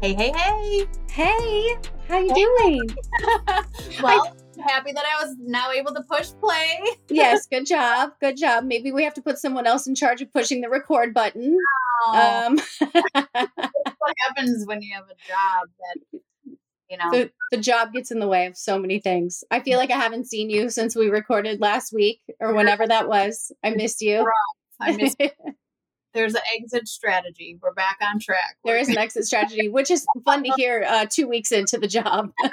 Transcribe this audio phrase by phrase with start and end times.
[0.00, 0.86] Hey, hey, hey.
[1.10, 2.88] Hey, how you doing?
[4.00, 6.78] well, happy that I was now able to push play.
[7.08, 8.12] yes, good job.
[8.20, 8.62] Good job.
[8.62, 11.56] Maybe we have to put someone else in charge of pushing the record button.
[12.06, 12.46] Oh.
[12.46, 12.60] Um,
[12.92, 16.20] what happens when you have a job that
[16.88, 19.42] you know the, the job gets in the way of so many things.
[19.50, 23.08] I feel like I haven't seen you since we recorded last week or whenever that
[23.08, 23.50] was.
[23.64, 24.24] I missed you.
[24.80, 25.30] I missed you.
[26.14, 27.58] There's an exit strategy.
[27.62, 28.56] We're back on track.
[28.64, 31.88] There is an exit strategy, which is fun to hear uh, two weeks into the
[31.88, 32.30] job.
[32.42, 32.48] I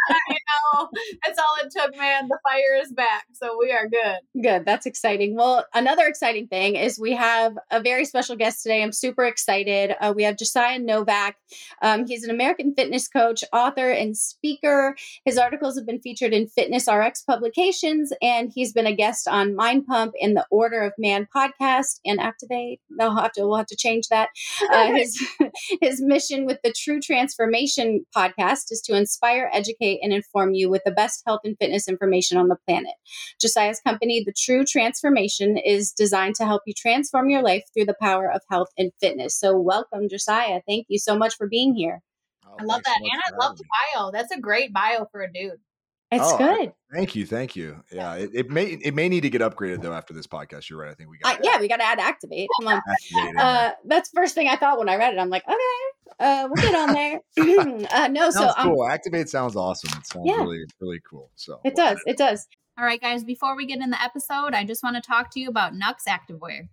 [0.73, 0.89] know.
[1.25, 2.27] That's all it took, man.
[2.27, 3.25] The fire is back.
[3.33, 4.41] So we are good.
[4.41, 4.65] Good.
[4.65, 5.35] That's exciting.
[5.35, 8.83] Well, another exciting thing is we have a very special guest today.
[8.83, 9.95] I'm super excited.
[9.99, 11.35] Uh, we have Josiah Novak.
[11.81, 14.95] Um, he's an American fitness coach, author, and speaker.
[15.23, 19.55] His articles have been featured in Fitness RX publications, and he's been a guest on
[19.55, 22.81] Mind Pump in the Order of Man podcast and Activate.
[22.99, 24.29] I'll have to we'll have to change that.
[24.71, 25.27] Uh, his
[25.81, 30.81] his mission with the True Transformation podcast is to inspire, educate, and inform you with
[30.85, 32.93] the best health and fitness information on the planet.
[33.39, 37.95] Josiah's company, The True Transformation, is designed to help you transform your life through the
[38.01, 39.37] power of health and fitness.
[39.39, 40.61] So, welcome, Josiah.
[40.67, 42.01] Thank you so much for being here.
[42.45, 43.63] Oh, I love that, so and I love the
[43.93, 44.11] bio.
[44.11, 45.59] That's a great bio for a dude.
[46.15, 46.69] It's oh, good.
[46.69, 47.83] I, thank you, thank you.
[47.91, 50.69] Yeah, it, it, may it may need to get upgraded though after this podcast.
[50.69, 50.89] You're right.
[50.89, 51.35] I think we got.
[51.35, 52.47] Uh, yeah, we got to add activate.
[52.59, 53.37] Come on.
[53.37, 55.19] Uh, that's first thing I thought when I read it.
[55.19, 57.19] I'm like, okay, uh, we'll get on there.
[57.91, 58.87] uh, no, sounds so um, cool.
[58.87, 59.97] Activate sounds awesome.
[59.97, 60.37] It sounds yeah.
[60.37, 61.31] really really cool.
[61.35, 61.99] So it does.
[62.05, 62.47] It does.
[62.77, 63.23] All right, guys.
[63.23, 65.95] Before we get in the episode, I just want to talk to you about Nux
[66.07, 66.69] Activewear.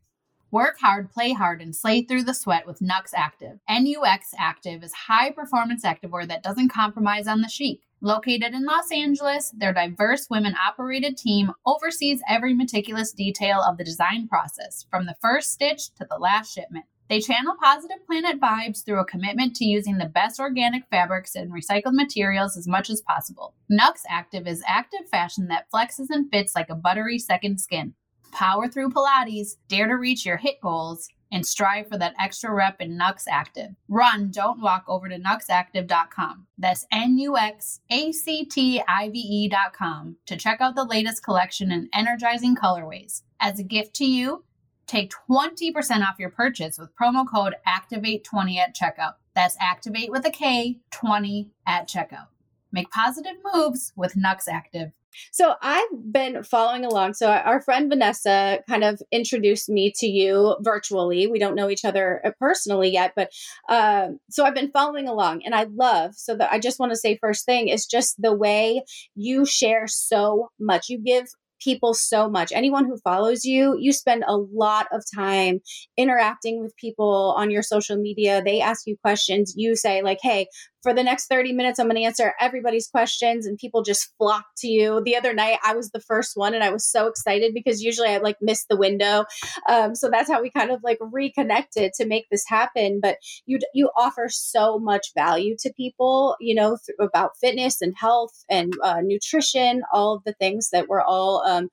[0.52, 3.58] Work hard, play hard, and slay through the sweat with Nux Active.
[3.70, 7.80] NUX Active is high performance activewear that doesn't compromise on the chic.
[8.04, 13.84] Located in Los Angeles, their diverse women operated team oversees every meticulous detail of the
[13.84, 16.84] design process, from the first stitch to the last shipment.
[17.08, 21.52] They channel positive planet vibes through a commitment to using the best organic fabrics and
[21.52, 23.54] recycled materials as much as possible.
[23.68, 27.94] Nux Active is active fashion that flexes and fits like a buttery second skin.
[28.32, 32.80] Power through Pilates, dare to reach your hit goals, and strive for that extra rep
[32.80, 33.70] in Nux Active.
[33.88, 36.46] Run, don't walk over to nuxactive.com.
[36.58, 41.24] That's N U X A C T I V E.com to check out the latest
[41.24, 43.22] collection in energizing colorways.
[43.40, 44.44] As a gift to you,
[44.86, 49.14] take 20% off your purchase with promo code ACTIVATE20 at checkout.
[49.34, 52.28] That's activate with a K 20 at checkout.
[52.70, 54.92] Make positive moves with Nux Active.
[55.32, 57.14] So I've been following along.
[57.14, 61.26] So our friend Vanessa kind of introduced me to you virtually.
[61.26, 63.30] We don't know each other uh, personally yet, but
[63.68, 66.14] uh, so I've been following along, and I love.
[66.14, 68.82] So that I just want to say first thing is just the way
[69.14, 70.88] you share so much.
[70.88, 71.26] You give
[71.62, 72.52] people so much.
[72.52, 75.60] Anyone who follows you, you spend a lot of time
[75.96, 78.42] interacting with people on your social media.
[78.44, 79.54] They ask you questions.
[79.56, 80.46] You say, like, hey,
[80.82, 84.44] for the next 30 minutes, I'm going to answer everybody's questions and people just flock
[84.58, 85.02] to you.
[85.04, 88.08] The other night, I was the first one and I was so excited because usually
[88.08, 89.24] I like miss the window.
[89.68, 93.00] Um, so that's how we kind of like reconnected to make this happen.
[93.00, 97.94] But you, you offer so much value to people, you know, th- about fitness and
[97.96, 101.68] health and uh, nutrition, all of the things that we're all um,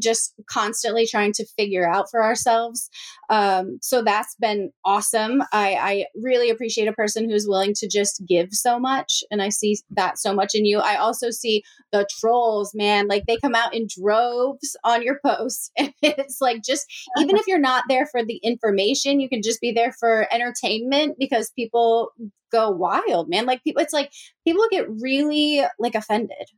[0.00, 2.88] just constantly trying to figure out for ourselves.
[3.30, 5.42] Um, so that's been awesome.
[5.52, 9.22] I, I really appreciate a person who's willing to just give so much.
[9.30, 10.78] And I see that so much in you.
[10.78, 13.08] I also see the trolls, man.
[13.08, 15.70] Like they come out in droves on your posts.
[16.00, 16.86] It's like just,
[17.18, 21.16] even if you're not there for the information, you can just be there for entertainment
[21.18, 22.12] because people
[22.52, 23.46] go wild, man.
[23.46, 24.12] Like people, it's like
[24.46, 26.48] people get really like offended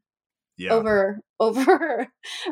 [0.60, 0.72] yeah.
[0.72, 2.06] over over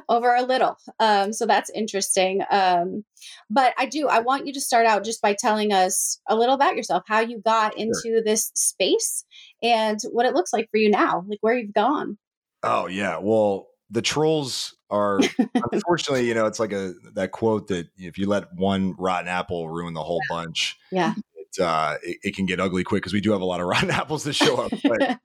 [0.08, 3.04] over a little um, so that's interesting um,
[3.50, 6.54] but i do i want you to start out just by telling us a little
[6.54, 7.82] about yourself how you got sure.
[7.82, 9.24] into this space
[9.62, 12.16] and what it looks like for you now like where you've gone
[12.62, 15.20] oh yeah well the trolls are
[15.72, 19.68] unfortunately, you know, it's like a that quote that if you let one rotten apple
[19.68, 21.14] ruin the whole bunch, Yeah.
[21.34, 23.66] it, uh, it, it can get ugly quick because we do have a lot of
[23.68, 24.72] rotten apples that show up.
[24.82, 25.18] But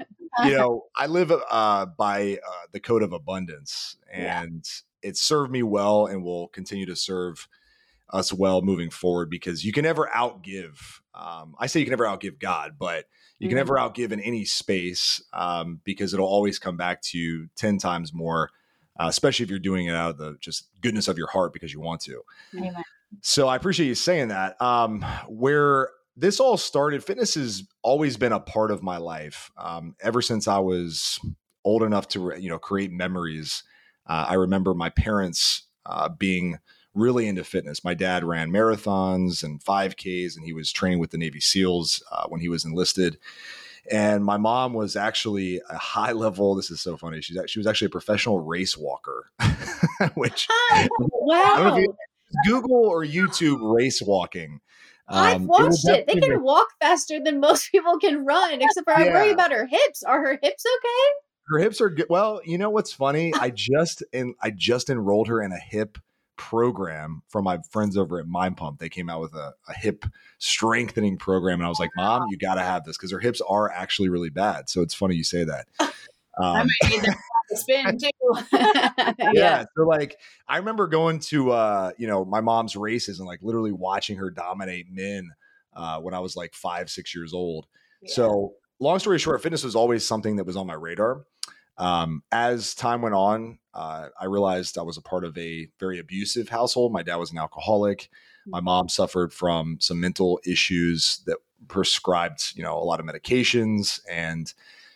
[0.43, 4.41] you know, I live uh, by uh, the code of abundance, Yeah.
[4.41, 4.65] and
[5.01, 7.47] it served me well, and will continue to serve
[8.09, 10.99] us well moving forward because you can never outgive.
[11.15, 13.05] Um, I say you can never outgive God, but
[13.39, 13.59] you can Mhm.
[13.59, 18.13] never outgive in any space um, because it'll always come back to you ten times
[18.13, 18.49] more.
[18.99, 21.73] Uh, especially if you're doing it out of the just goodness of your heart because
[21.73, 22.21] you want to.
[22.55, 22.83] Amen.
[23.21, 24.61] So I appreciate you saying that.
[24.61, 29.51] Um, where this all started, fitness has always been a part of my life.
[29.57, 31.19] Um, ever since I was
[31.65, 33.63] old enough to, you know, create memories.
[34.05, 36.59] Uh, I remember my parents uh, being
[36.93, 37.83] really into fitness.
[37.83, 42.27] My dad ran marathons and 5Ks, and he was training with the Navy SEALs uh,
[42.27, 43.17] when he was enlisted.
[43.91, 46.55] And my mom was actually a high level.
[46.55, 47.21] This is so funny.
[47.21, 49.29] She's she was actually a professional race walker,
[50.13, 51.81] which know wow.
[52.45, 54.61] Google or YouTube race walking.
[55.07, 56.07] I've Um, watched it.
[56.07, 59.33] They can walk faster than most people can run, except for I worry Yeah.
[59.33, 60.03] about her hips.
[60.03, 61.19] Are her hips okay?
[61.49, 62.05] her hips are good.
[62.09, 63.33] Well, you know what's funny?
[63.39, 65.97] I just and I just enrolled her in a hip
[66.35, 68.79] program from my friends over at Mind Pump.
[68.79, 70.05] They came out with a, a hip
[70.39, 73.41] strengthening program, and I was like, "Mom, you got to have this because her hips
[73.47, 75.67] are actually really bad." So it's funny you say that.
[75.79, 75.91] I
[76.41, 77.17] Um, might need that
[77.55, 78.09] spin too.
[79.33, 79.65] yeah.
[79.75, 80.17] So like
[80.47, 84.29] I remember going to uh, you know, my mom's races and like literally watching her
[84.29, 85.31] dominate men
[85.75, 87.67] uh when I was like five, six years old.
[88.05, 91.25] So long story short, fitness was always something that was on my radar.
[91.77, 95.99] Um, as time went on, uh, I realized I was a part of a very
[95.99, 96.93] abusive household.
[96.93, 98.09] My dad was an alcoholic.
[98.45, 103.99] My mom suffered from some mental issues that prescribed, you know, a lot of medications
[104.09, 104.53] and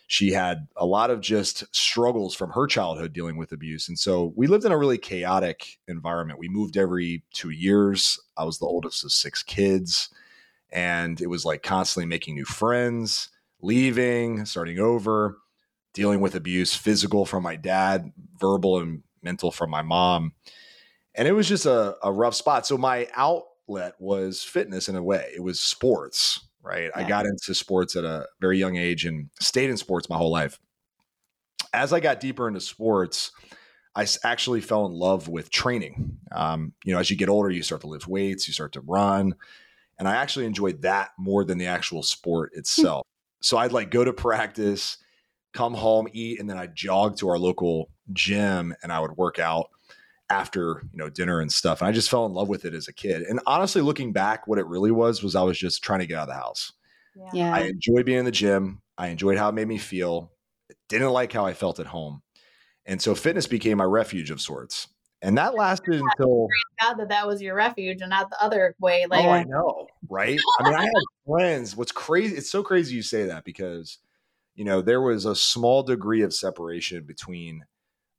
[0.08, 3.90] she had a lot of just struggles from her childhood dealing with abuse.
[3.90, 6.40] And so we lived in a really chaotic environment.
[6.40, 8.18] We moved every two years.
[8.38, 10.10] I was the oldest of six kids.
[10.72, 13.30] And it was like constantly making new friends,
[13.62, 15.40] leaving, starting over,
[15.94, 20.32] dealing with abuse, physical from my dad, verbal and mental from my mom.
[21.16, 22.66] And it was just a, a rough spot.
[22.66, 26.92] So my outlet was fitness in a way, it was sports right?
[26.96, 30.32] I got into sports at a very young age and stayed in sports my whole
[30.32, 30.60] life.
[31.74, 33.32] As I got deeper into sports,
[33.96, 36.18] I actually fell in love with training.
[36.32, 38.82] Um, you know, as you get older, you start to lift weights, you start to
[38.82, 39.36] run,
[39.98, 43.06] and I actually enjoyed that more than the actual sport itself.
[43.42, 44.98] so I'd like go to practice,
[45.54, 49.40] come home, eat, and then I'd jog to our local gym and I would work
[49.40, 49.68] out
[50.30, 52.88] after you know dinner and stuff and i just fell in love with it as
[52.88, 56.00] a kid and honestly looking back what it really was was i was just trying
[56.00, 56.74] to get out of the house.
[57.34, 57.54] Yeah.
[57.54, 58.82] i enjoyed being in the gym.
[58.98, 60.32] I enjoyed how it made me feel.
[60.90, 62.22] Didn't like how i felt at home.
[62.86, 64.88] And so fitness became my refuge of sorts.
[65.22, 66.48] And that lasted until
[66.80, 69.06] God that that was your refuge and not the other way.
[69.10, 70.40] Like, oh i know right?
[70.60, 70.92] I mean i had
[71.28, 71.76] friends.
[71.76, 73.98] What's crazy it's so crazy you say that because
[74.56, 77.64] you know there was a small degree of separation between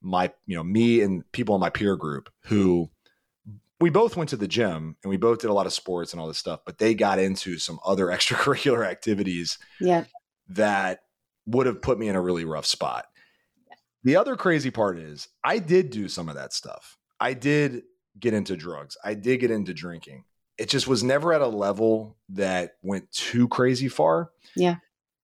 [0.00, 2.88] my you know me and people in my peer group who
[3.80, 6.20] we both went to the gym and we both did a lot of sports and
[6.20, 10.04] all this stuff but they got into some other extracurricular activities yeah.
[10.48, 11.00] that
[11.48, 13.06] would have put me in a really rough spot.
[14.04, 16.96] The other crazy part is i did do some of that stuff.
[17.18, 17.82] I did
[18.18, 18.96] get into drugs.
[19.04, 20.24] I did get into drinking.
[20.56, 24.30] It just was never at a level that went too crazy far.
[24.56, 24.76] Yeah.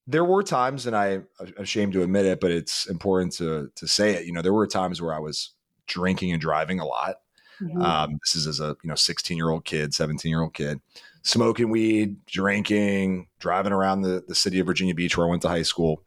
[0.07, 4.13] There were times and i'm ashamed to admit it but it's important to to say
[4.13, 5.51] it you know there were times where i was
[5.87, 7.17] drinking and driving a lot.
[7.61, 7.83] Mhm.
[7.85, 10.81] um, this is as a you know 16 year old kid 17 year old kid
[11.23, 15.49] smoking weed drinking driving around the, the city of virginia beach where i went to
[15.49, 16.03] high school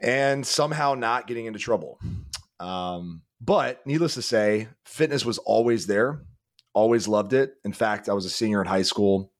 [0.00, 1.98] and somehow not getting into trouble.
[2.60, 6.22] Um, but needless to say fitness was always there
[6.72, 7.54] always loved it.
[7.64, 9.32] In fact i was a senior in high school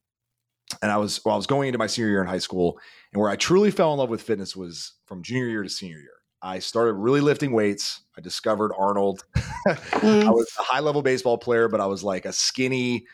[0.82, 2.78] and i was well i was going into my senior year in high school
[3.12, 5.98] and where i truly fell in love with fitness was from junior year to senior
[5.98, 6.10] year
[6.42, 9.24] i started really lifting weights i discovered arnold
[9.66, 10.32] I Mm.
[10.32, 13.06] was a high level baseball player, but I was like a skinny,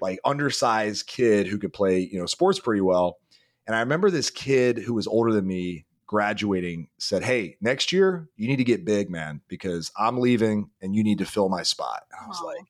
[0.00, 3.18] like undersized kid who could play, you know, sports pretty well.
[3.66, 8.28] And I remember this kid who was older than me graduating said, Hey, next year
[8.36, 11.62] you need to get big, man, because I'm leaving and you need to fill my
[11.62, 12.02] spot.
[12.10, 12.46] And I was Aw.
[12.46, 12.64] like,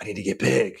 [0.00, 0.78] I need to get big.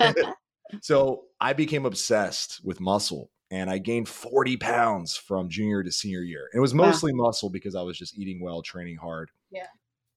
[0.80, 6.20] so I became obsessed with muscle and I gained 40 pounds from junior to senior
[6.22, 6.48] year.
[6.52, 6.86] And it was Wow.
[6.86, 9.30] mostly muscle because I was just eating well, training hard.
[9.50, 9.66] Yeah.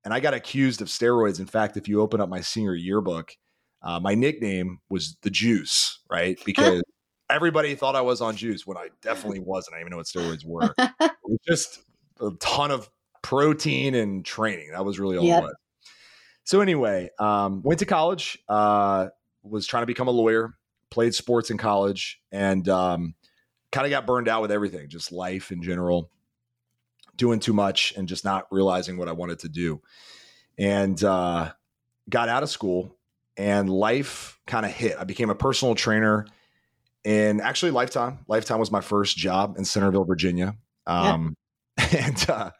[0.04, 1.40] And I got accused of steroids.
[1.40, 3.36] In fact, if you open up my senior yearbook,
[3.84, 6.40] uh, my nickname was the juice, right?
[6.46, 6.82] Because
[7.30, 9.76] everybody thought I was on juice when I definitely wasn't.
[9.76, 10.74] I didn't even know what steroids were.
[10.78, 11.84] it was just
[12.20, 12.90] a ton of
[13.22, 14.72] protein and training.
[14.72, 15.40] That was really all Yep.
[15.40, 15.56] it was.
[16.44, 18.38] So anyway, um, went to college.
[18.50, 19.08] Uh,
[19.44, 20.56] was trying to become a lawyer.
[20.90, 23.14] Played sports in college, and um,
[23.72, 26.10] kind of got burned out with everything, just life in general,
[27.16, 29.82] doing too much, and just not realizing what I wanted to do.
[30.58, 31.51] And uh,
[32.10, 32.98] got out of school,
[33.38, 34.98] and life kind of hit.
[35.00, 36.28] I became a personal trainer
[37.06, 40.56] and actually lifetime lifetime was my first job in Centreville virginia
[40.88, 41.36] um,
[41.78, 41.86] yeah.
[42.06, 42.51] and uh,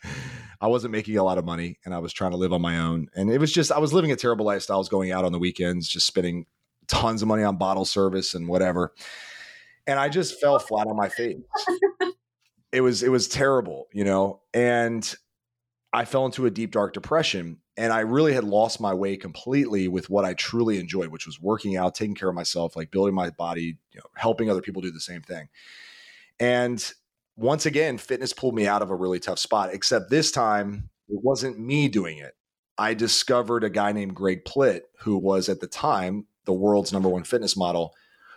[0.60, 2.80] i wasn't making a lot of money and i was trying to live on my
[2.80, 5.26] own and it was just i was living a terrible lifestyle i was going out
[5.26, 6.46] on the weekends just spending
[6.88, 8.94] tons of money on bottle service and whatever
[9.88, 11.38] and i just fell flat on my face
[12.72, 15.16] it was it was terrible you know and
[15.94, 19.88] i fell into a deep dark depression and I really had lost my way completely
[19.88, 23.16] with what I truly enjoyed, which was working out, taking care of myself, like building
[23.16, 25.48] my body, you know, helping other people do the same thing.
[26.40, 26.94] And
[27.38, 31.20] once again, fitness pulled me out of a really tough spot, except this time it
[31.24, 32.36] wasn't me doing it.
[32.78, 37.10] I discovered a guy named Greg Plitt, who was at the time the world's number
[37.10, 37.94] one fitness model,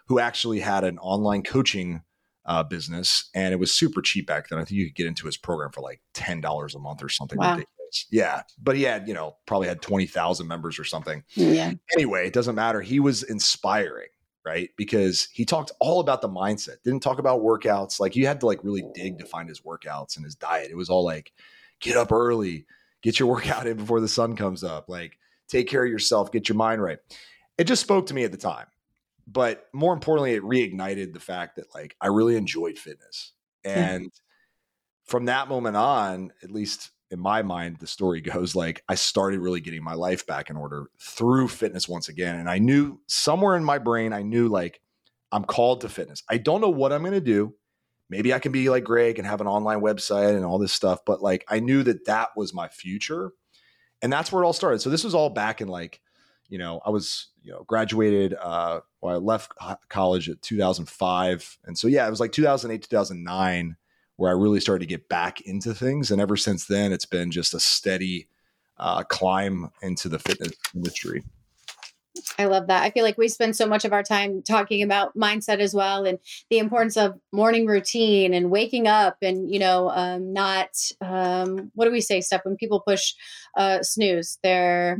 [0.06, 2.02] who actually had an online coaching
[2.46, 4.58] uh, business, and it was super cheap back then.
[4.58, 7.08] I think you could get into his program for like ten dollars a month or
[7.08, 7.52] something wow.
[7.52, 7.74] ridiculous.
[8.10, 8.42] Yeah.
[8.60, 11.22] But he had, you know, probably had 20,000 members or something.
[11.34, 11.72] Yeah.
[11.92, 12.80] Anyway, it doesn't matter.
[12.80, 14.08] He was inspiring,
[14.44, 14.70] right?
[14.76, 18.00] Because he talked all about the mindset, didn't talk about workouts.
[18.00, 20.70] Like you had to like really dig to find his workouts and his diet.
[20.70, 21.32] It was all like,
[21.80, 22.66] get up early,
[23.02, 25.18] get your workout in before the sun comes up, like
[25.48, 26.98] take care of yourself, get your mind right.
[27.58, 28.66] It just spoke to me at the time.
[29.26, 33.32] But more importantly, it reignited the fact that like I really enjoyed fitness.
[33.64, 34.08] And yeah.
[35.06, 39.40] from that moment on, at least in my mind, the story goes like I started
[39.40, 42.38] really getting my life back in order through fitness once again.
[42.38, 44.80] And I knew somewhere in my brain, I knew like
[45.32, 46.22] I'm called to fitness.
[46.28, 47.54] I don't know what I'm going to do.
[48.10, 51.00] Maybe I can be like Greg and have an online website and all this stuff.
[51.06, 53.32] But like I knew that that was my future.
[54.02, 54.80] And that's where it all started.
[54.80, 56.00] So this was all back in like,
[56.48, 59.52] you know, I was, you know, graduated, uh, well, I left
[59.90, 61.58] college at 2005.
[61.66, 63.76] And so, yeah, it was like 2008, 2009
[64.16, 66.10] where I really started to get back into things.
[66.10, 68.28] And ever since then, it's been just a steady
[68.78, 71.22] uh, climb into the fitness industry.
[72.38, 72.82] I love that.
[72.82, 76.06] I feel like we spend so much of our time talking about mindset as well
[76.06, 76.18] and
[76.48, 80.68] the importance of morning routine and waking up and, you know, um, not,
[81.02, 83.12] um, what do we say, stuff when people push
[83.54, 84.38] uh, snooze?
[84.42, 84.98] They're,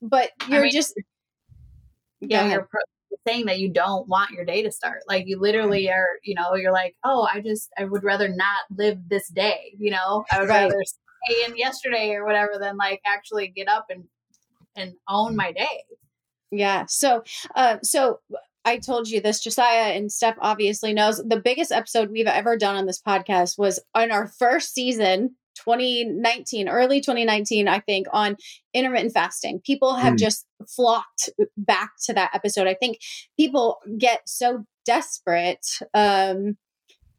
[0.00, 0.94] but you're I mean, just,
[2.20, 2.80] yeah, you're pro-
[3.26, 5.02] saying that you don't want your day to start.
[5.08, 8.62] Like you literally are, you know, you're like, oh, I just, I would rather not
[8.76, 9.74] live this day.
[9.78, 10.64] You know, I would right.
[10.64, 14.04] rather stay in yesterday or whatever than like actually get up and
[14.74, 15.84] and own my day.
[16.50, 16.84] Yeah.
[16.88, 18.20] So, uh, so
[18.64, 22.76] I told you this, Josiah and Steph obviously knows the biggest episode we've ever done
[22.76, 28.36] on this podcast was on our first season 2019, early 2019, I think, on
[28.72, 29.60] intermittent fasting.
[29.64, 30.18] People have mm.
[30.18, 32.66] just flocked back to that episode.
[32.66, 32.98] I think
[33.38, 36.56] people get so desperate, um,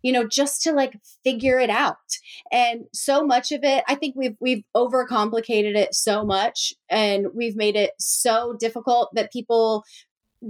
[0.01, 1.97] you know, just to like figure it out.
[2.51, 7.55] And so much of it, I think we've we've overcomplicated it so much and we've
[7.55, 9.83] made it so difficult that people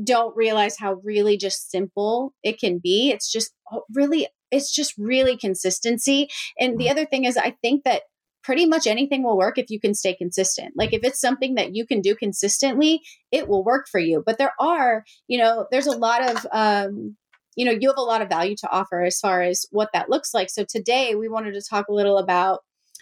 [0.04, 3.12] don't realize how really just simple it can be.
[3.12, 3.54] It's just
[3.94, 6.30] really it's just really consistency.
[6.60, 6.92] And the mm-hmm.
[6.92, 8.04] other thing is, I think that
[8.44, 10.74] pretty much anything will work if you can stay consistent.
[10.76, 14.22] Like if it's something that you can do consistently, it will work for you.
[14.26, 17.16] But there are, you know, there's a lot of, um,
[17.56, 20.10] you know, you have a lot of value to offer as far as what that
[20.10, 20.50] looks like.
[20.50, 22.62] So today we wanted to talk a little about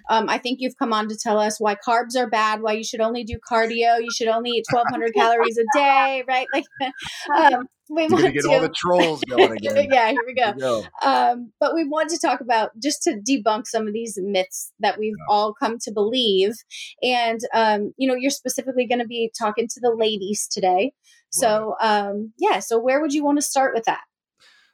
[0.10, 2.84] um, I think you've come on to tell us why carbs are bad, why you
[2.84, 6.48] should only do cardio, you should only eat 1,200 calories a day, right?
[6.54, 6.66] Like,
[7.38, 9.88] um, we want to get all the trolls going again.
[9.92, 10.44] yeah, here we go.
[10.44, 10.84] Here we go.
[11.04, 14.98] Um, but we want to talk about just to debunk some of these myths that
[14.98, 15.34] we've yeah.
[15.34, 16.54] all come to believe.
[17.04, 20.94] And, um, you know, you're specifically going to be talking to the ladies today.
[21.34, 24.02] So, um, yeah, so where would you want to start with that?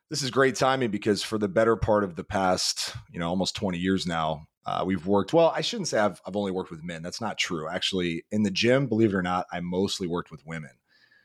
[0.10, 3.56] This is great timing because for the better part of the past, you know, almost
[3.56, 6.84] 20 years now, uh, we've worked, well, I shouldn't say I've, I've only worked with
[6.84, 7.02] men.
[7.02, 7.70] That's not true.
[7.70, 10.72] Actually, in the gym, believe it or not, I mostly worked with women.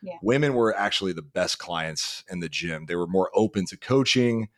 [0.01, 0.17] Yeah.
[0.23, 2.87] Women were actually the best clients in the gym.
[2.87, 4.49] They were more open to coaching.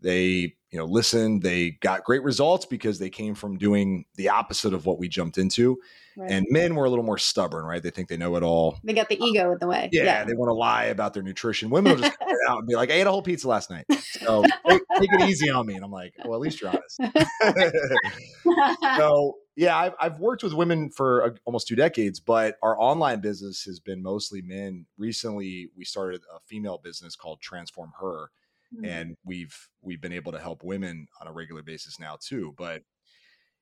[0.00, 1.42] They, you know, listened.
[1.42, 5.38] They got great results because they came from doing the opposite of what we jumped
[5.38, 5.78] into.
[6.16, 6.30] Right.
[6.32, 7.80] And men were a little more stubborn, right?
[7.82, 8.78] They think they know it all.
[8.82, 9.88] They got the uh, ego in the way.
[9.92, 10.24] Yeah, yeah.
[10.24, 11.70] they want to lie about their nutrition.
[11.70, 12.16] Women will just
[12.48, 15.28] out and be like, "I ate a whole pizza last night." So take, take, it
[15.28, 15.74] easy on me.
[15.74, 17.00] And I'm like, "Well, at least you're honest."
[18.96, 23.20] so yeah, I've, I've worked with women for a, almost two decades, but our online
[23.20, 24.86] business has been mostly men.
[24.96, 28.30] Recently, we started a female business called Transform Her,
[28.74, 28.84] mm-hmm.
[28.84, 32.54] and we've we've been able to help women on a regular basis now too.
[32.56, 32.82] But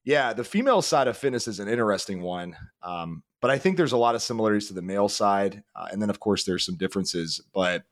[0.04, 2.56] yeah, the female side of fitness is an interesting one.
[2.82, 6.00] Um, but I think there's a lot of similarities to the male side, uh, and
[6.00, 7.40] then of course there's some differences.
[7.52, 7.82] But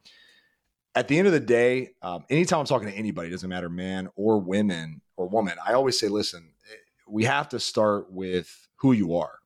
[0.94, 4.08] at the end of the day, um, anytime I'm talking to anybody, doesn't matter man
[4.14, 6.76] or women or woman, I always say, listen, eh,
[7.08, 9.38] we have to start with who you are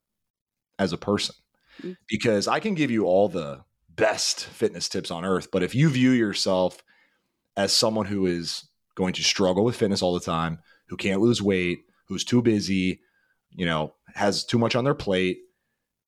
[0.78, 1.34] as a person,
[1.80, 1.92] mm-hmm.
[2.06, 5.88] because I can give you all the best fitness tips on earth, but if you
[5.88, 6.82] view yourself
[7.58, 11.42] as someone who is going to struggle with fitness all the time, who can't lose
[11.42, 13.00] weight, who's too busy,
[13.50, 15.40] you know, has too much on their plate,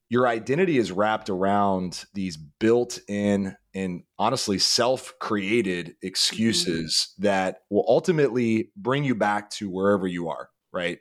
[0.09, 7.25] your identity is wrapped around these built in and honestly self created excuses mm-hmm.
[7.25, 11.01] that will ultimately bring you back to wherever you are, right?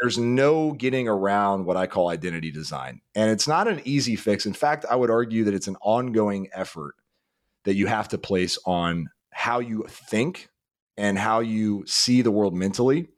[0.00, 3.00] There's no getting around what I call identity design.
[3.14, 4.44] And it's not an easy fix.
[4.44, 6.96] In fact, I would argue that it's an ongoing effort
[7.64, 10.48] that you have to place on how you think
[10.96, 13.08] and how you see the world mentally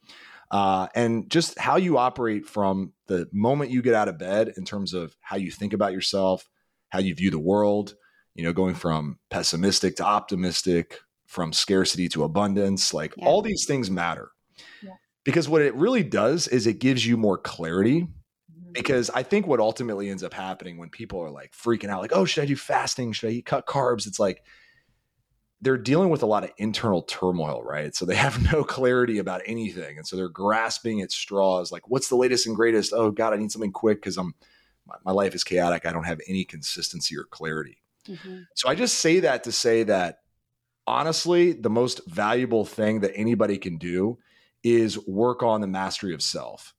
[0.51, 4.65] uh, and just how you operate from the moment you get out of bed in
[4.65, 6.49] terms of how you think about yourself,
[6.89, 7.95] how you view the world,
[8.35, 13.27] you know, going from pessimistic to optimistic, from scarcity to abundance, like yeah.
[13.27, 14.31] all these things matter.
[14.83, 14.93] Yeah.
[15.25, 18.03] Because what it really does is it gives you more clarity.
[18.03, 18.73] Mm-hmm.
[18.73, 22.13] Because I think what ultimately ends up happening when people are like freaking out, like,
[22.15, 23.13] oh, should I do fasting?
[23.13, 24.07] Should I eat cut carbs?
[24.07, 24.45] It's like,
[25.61, 27.95] they're dealing with a lot of internal turmoil, right?
[27.95, 29.97] So they have no clarity about anything.
[29.97, 32.93] And so they're grasping at straws like, what's the latest and greatest?
[32.93, 34.35] Oh, God, I need something quick because I'm
[34.87, 35.85] my, my, life is chaotic.
[35.85, 37.79] I don't have any consistency or clarity.
[38.09, 38.43] Mm-hmm.
[38.55, 40.21] So I just say that to say that
[40.87, 44.19] honestly, the most valuable thing that anybody can do
[44.63, 46.73] is work on the mastery of self.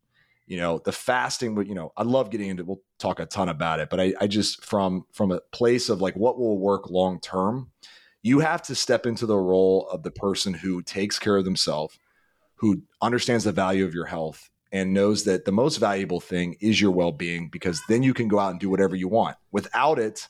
[0.45, 3.49] You know, the fasting, but you know, I love getting into we'll talk a ton
[3.49, 6.89] about it, but I, I just from from a place of like what will work
[6.89, 7.71] long term
[8.27, 11.97] you have to step into the role of the person who takes care of themselves,
[12.55, 16.81] who understands the value of your health and knows that the most valuable thing is
[16.81, 19.37] your well-being because then you can go out and do whatever you want.
[19.51, 20.27] Without it,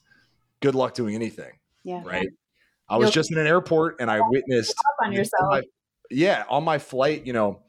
[0.59, 1.53] good luck doing anything.
[1.83, 2.03] Yeah.
[2.05, 2.29] Right.
[2.87, 5.49] I was just in an airport and I witnessed on yourself.
[5.49, 5.63] My,
[6.11, 7.61] yeah, on my flight, you know,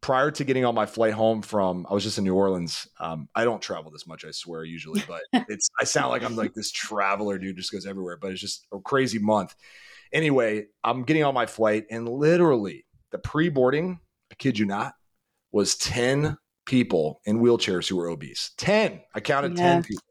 [0.00, 3.28] prior to getting on my flight home from i was just in new orleans um,
[3.34, 6.54] i don't travel this much i swear usually but it's i sound like i'm like
[6.54, 9.54] this traveler dude just goes everywhere but it's just a crazy month.
[10.12, 14.94] Anyway i'm getting on my flight and literally the pre-boarding i kid you not
[15.52, 18.52] was 10 people in wheelchairs who were obese.
[18.58, 19.74] 10 i counted yeah.
[19.74, 20.04] 10 people.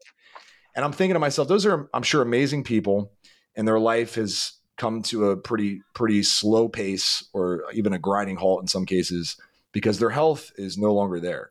[0.76, 3.12] And i'm thinking to myself those are i'm sure amazing people
[3.56, 8.36] and their life has come to a pretty pretty slow pace or even a grinding
[8.36, 9.36] halt in some cases
[9.72, 11.50] because their health is no longer there.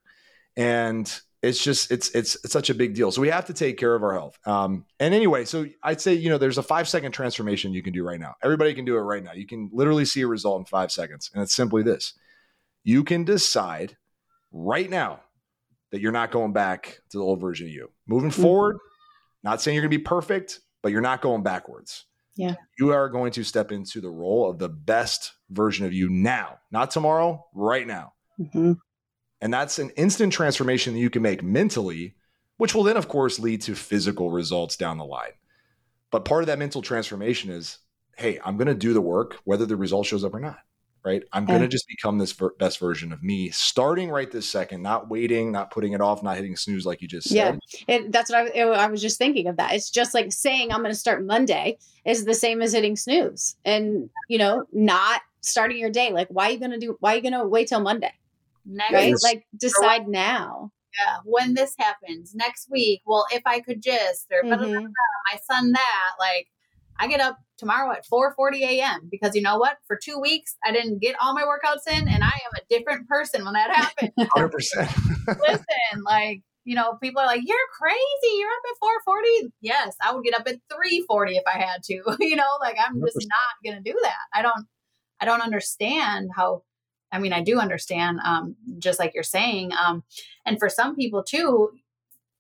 [0.56, 1.12] And
[1.44, 3.12] it's just it's it's it's such a big deal.
[3.12, 4.38] So we have to take care of our health.
[4.46, 7.94] Um, and anyway, so I'd say you know there's a five second transformation you can
[7.94, 8.34] do right now.
[8.44, 9.34] Everybody can do it right now.
[9.34, 12.14] You can literally see a result in five seconds, and it's simply this:
[12.84, 13.98] you can decide
[14.52, 15.22] right now
[15.92, 17.92] that you're not going back to the old version of you.
[18.08, 18.42] Moving mm-hmm.
[18.42, 18.78] forward,
[19.44, 22.06] not saying you're going to be perfect, but you're not going backwards.
[22.38, 22.56] Yeah.
[22.80, 26.60] You are going to step into the role of the best version of you now,
[26.72, 28.14] not tomorrow, right now.
[28.40, 28.74] Mm-hmm.
[29.42, 32.16] And that's an instant transformation that you can make mentally,
[32.58, 35.32] which will then, of course, lead to physical results down the line.
[36.12, 37.80] But part of that mental transformation is
[38.18, 40.58] hey, I'm going to do the work, whether the result shows up or not
[41.08, 41.24] right?
[41.32, 44.82] I'm going to just become this ver- best version of me, starting right this second,
[44.82, 47.60] not waiting, not putting it off, not hitting snooze like you just said.
[47.88, 49.56] Yeah, that's what I, I was just thinking of.
[49.56, 52.98] That it's just like saying I'm going to start Monday is the same as hitting
[52.98, 56.12] snooze, and you know, not starting your day.
[56.12, 56.98] Like, why are you going to do?
[57.00, 58.14] Why are you going to wait till Monday?
[58.66, 59.16] Next right?
[59.24, 60.72] Like, decide now.
[61.00, 63.02] Yeah, when this happens next week.
[63.06, 64.74] Well, if I could just, or mm-hmm.
[64.74, 66.48] my son that, like,
[67.00, 69.08] I get up tomorrow at 4:40 a.m.
[69.10, 69.78] because you know what?
[69.88, 73.08] For two weeks, I didn't get all my workouts in, and I am a different
[73.08, 74.12] person when that happens.
[74.34, 74.92] Hundred percent.
[75.28, 78.38] Listen, like you know, people are like, "You're crazy.
[78.38, 82.18] You're up at 4:40." Yes, I would get up at 3:40 if I had to.
[82.20, 83.22] you know, like I'm just 100%.
[83.22, 84.16] not going to do that.
[84.34, 84.68] I don't.
[85.20, 86.64] I don't understand how.
[87.10, 90.04] I mean, I do understand, um, just like you're saying, um,
[90.46, 91.72] and for some people too,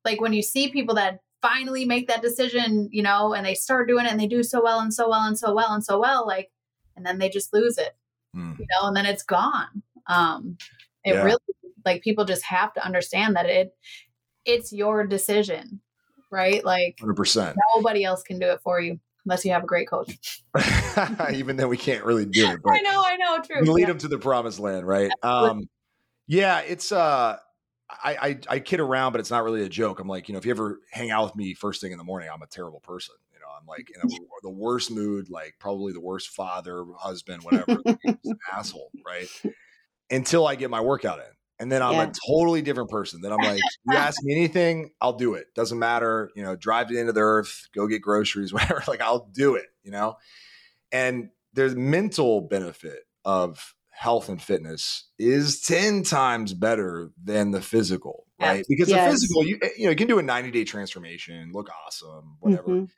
[0.04, 3.88] like when you see people that finally make that decision, you know, and they start
[3.88, 6.00] doing it and they do so well and so well and so well and so
[6.00, 6.50] well, like,
[6.96, 7.96] and then they just lose it,
[8.36, 8.58] mm.
[8.60, 9.84] you know, and then it's gone.
[10.08, 10.58] Um,
[11.04, 11.24] it yeah.
[11.24, 11.40] really,
[11.86, 13.76] like, people just have to understand that it,
[14.46, 15.82] it's your decision,
[16.32, 16.64] right?
[16.64, 17.56] Like, 100%.
[17.76, 20.44] Nobody else can do it for you unless you have a great coach.
[21.34, 22.60] Even then, we can't really do it.
[22.68, 23.62] I know, I know, true.
[23.62, 23.88] Lead yeah.
[23.88, 25.12] them to the promised land, right?
[25.22, 25.70] Um,
[26.28, 27.38] yeah, it's uh
[27.89, 30.00] I, I, I kid around, but it's not really a joke.
[30.00, 32.04] I'm like, you know, if you ever hang out with me first thing in the
[32.04, 33.15] morning, I'm a terrible person.
[33.34, 34.06] You know, I'm like in a,
[34.43, 37.84] the worst mood, like probably the worst father, husband, whatever,
[38.54, 39.28] asshole, right?
[40.10, 41.26] Until I get my workout in.
[41.60, 42.04] and then I'm Yeah.
[42.04, 43.21] a totally different person.
[43.21, 45.47] Then I'm like, you ask me anything, I'll do it.
[45.56, 48.84] Doesn't matter, you know, drive to the end of the earth, go get groceries, whatever.
[48.88, 50.17] Like I'll do it, you know.
[50.91, 58.28] And there's mental benefit of health and fitness is 10 times better than the physical,
[58.40, 58.64] right?
[58.70, 59.06] Because Yes.
[59.06, 62.68] the physical, you you know, you can do a 90 day transformation, look awesome, whatever.
[62.70, 62.90] Mhm.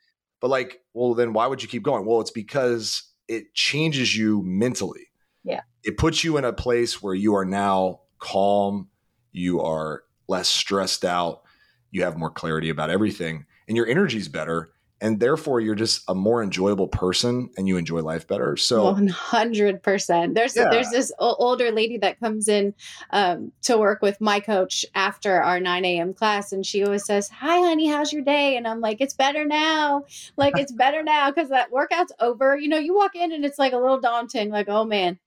[0.41, 2.05] But like, well, then why would you keep going?
[2.05, 5.07] Well, it's because it changes you mentally.
[5.45, 5.61] Yeah.
[5.85, 8.89] It puts you in a place where you are now calm,
[9.31, 11.43] you are less stressed out,
[11.91, 14.69] you have more clarity about everything, and your energy's better.
[15.01, 18.57] And therefore, you're just a more enjoyable person and you enjoy life better.
[18.57, 20.35] So, One hundred percent.
[20.35, 20.69] There's Yeah.
[20.69, 22.73] there's this older lady that comes in
[23.11, 26.13] um, to work with my coach after our nine a.m.
[26.13, 29.45] class, and she always says, "Hi, honey, how's your day?" And I'm like, "It's better
[29.45, 30.03] now.
[30.35, 32.57] Like it's better now because that workout's over.
[32.57, 34.49] You know, you walk in and it's like a little daunting.
[34.49, 35.17] Like, oh man,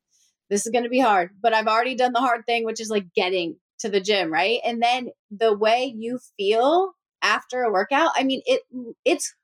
[0.51, 1.31] this is going to be hard.
[1.41, 4.61] But I've already done the hard thing, which is like getting to the gym, right?
[4.65, 8.63] And then the way you feel after a workout, I mean, it
[9.05, 9.35] it's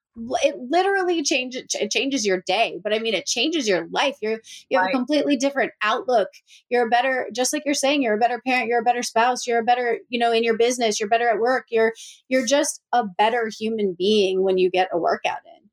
[0.43, 4.41] it literally changes it changes your day but i mean it changes your life you're
[4.69, 4.95] you have Right.
[4.95, 6.29] a completely different outlook
[6.69, 9.47] you're a better just like you're saying you're a better parent you're a better spouse
[9.47, 11.93] you're a better you know in your business you're better at work you're
[12.29, 15.69] you're just a better human being when you get a workout in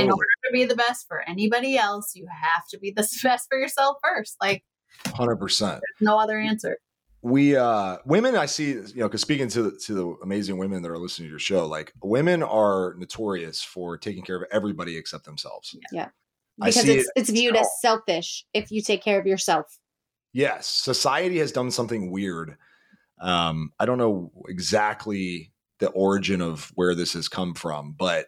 [0.00, 3.48] In order to be the best for anybody else, you have to be the best
[3.48, 4.36] for yourself first.
[4.40, 4.64] Like,
[5.04, 5.60] 100%.
[5.60, 6.78] there's no other answer.
[7.26, 10.90] We uh women i see you know because speaking to to the amazing women that
[10.90, 15.24] are listening to your show like women are notorious for taking care of everybody except
[15.24, 15.74] themselves.
[15.92, 19.66] I because it's it's viewed as selfish if you take care of yourself.
[20.32, 22.56] Yes society has done something weird.
[23.20, 28.26] Um i don't know exactly the origin of where this has come from but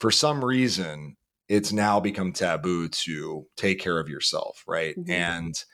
[0.00, 1.16] for some reason
[1.48, 4.96] it's now become taboo to take care of yourself right?
[4.98, 5.08] Mhm.
[5.08, 5.64] and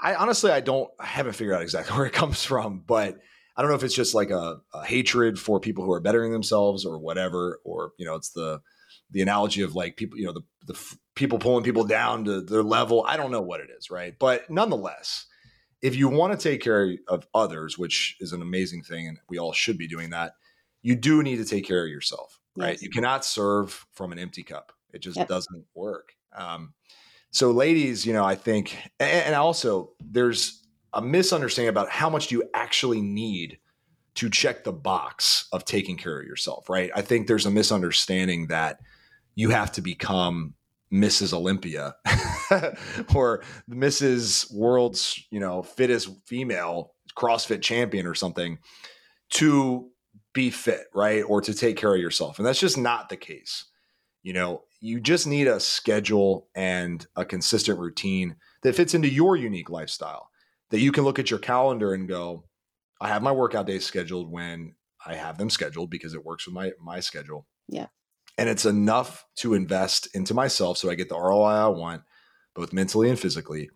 [0.00, 3.18] i honestly i don't i haven't figured out exactly where it comes from but
[3.56, 6.32] i don't know if it's just like a, a hatred for people who are bettering
[6.32, 8.60] themselves or whatever or you know it's the
[9.10, 12.40] the analogy of like people you know the, the f- people pulling people down to
[12.42, 13.04] their level.
[13.08, 14.14] I don't know what it is right?
[14.18, 15.26] But nonetheless
[15.80, 19.38] if you want to take care of others which is an amazing thing and we
[19.38, 20.32] all should be doing that
[20.82, 22.72] you do need to take care of yourself right?
[22.72, 22.82] Yes.
[22.82, 24.72] you cannot serve from an empty cup.
[24.92, 25.28] It just Yep.
[25.28, 26.12] doesn't work.
[26.36, 26.74] Um,
[27.38, 32.34] so ladies you know i think and, also there's a misunderstanding about how much do
[32.34, 33.58] you actually need
[34.14, 36.90] to check the box of taking care of yourself right?
[36.96, 38.80] I think there's a misunderstanding that
[39.36, 40.54] you have to become
[40.92, 41.94] mrs olympia
[43.14, 48.58] or mrs world's you know fittest female crossfit champion or something
[49.30, 49.88] to
[50.32, 51.22] be fit right?
[51.22, 52.38] Or to take care of yourself.
[52.38, 53.66] And that's just not the case
[54.24, 59.36] you know you just need a schedule and a consistent routine that fits into your
[59.36, 60.30] unique lifestyle
[60.70, 62.44] that you can look at your calendar and go
[63.00, 64.74] i have my workout days scheduled when
[65.06, 67.46] i have them scheduled because it works with my my schedule.
[67.68, 67.86] Yeah.
[68.36, 72.02] and it's enough to invest into myself so i get the roi i want
[72.58, 73.70] both mentally and physically.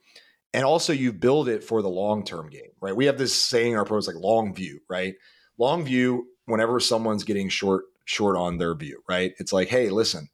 [0.52, 2.94] And also you build it for the long term game right?
[2.94, 5.14] We have this saying in our pros like long view right?
[5.56, 9.32] Long view whenever someone's getting short short on their view right?
[9.38, 10.28] It's like hey listen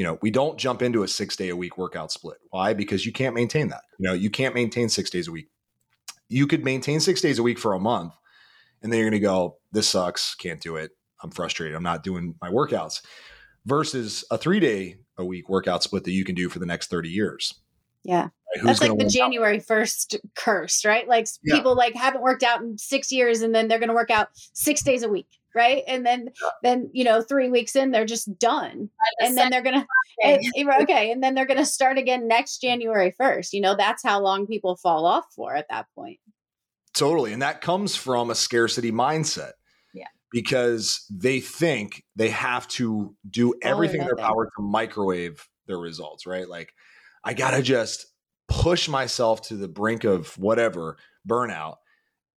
[0.00, 2.38] you know we don't jump into a six day a week workout split.
[2.48, 2.72] Why?
[2.72, 3.82] Because you can't maintain that.
[3.98, 5.48] You know you can't maintain six days a week.
[6.30, 8.14] You could maintain six days a week for a month
[8.82, 10.34] and then you're going to go this sucks.
[10.36, 10.92] Can't do it.
[11.22, 11.76] I'm frustrated.
[11.76, 13.02] I'm not doing my workouts.
[13.66, 16.88] Versus a three day a week workout split that you can do for the next
[16.88, 17.52] 30 years.
[18.02, 18.22] Yeah.
[18.56, 18.64] Right?
[18.64, 19.10] That's like the work out?
[19.10, 21.06] january 1st curse right?
[21.06, 21.56] Like Yeah.
[21.56, 24.28] people like haven't worked out in six years and then they're going to work out
[24.54, 26.28] six days a week right and then
[26.62, 28.88] then you know three weeks in they're just done
[29.20, 29.86] and then they're gonna
[30.22, 30.38] Okay.
[30.42, 34.02] it- it- okay and then they're gonna start again next january 1st you know that's
[34.02, 36.18] how long people fall off for at that point
[36.92, 37.32] Totally.
[37.32, 39.52] And that comes from a scarcity mindset.
[39.94, 40.08] Yeah.
[40.32, 46.26] Because they think they have to do everything in their power to microwave their results,
[46.26, 46.48] right?
[46.48, 46.72] Like,
[47.24, 48.06] I got to just
[48.48, 50.96] push myself to the brink of whatever
[51.28, 51.76] burnout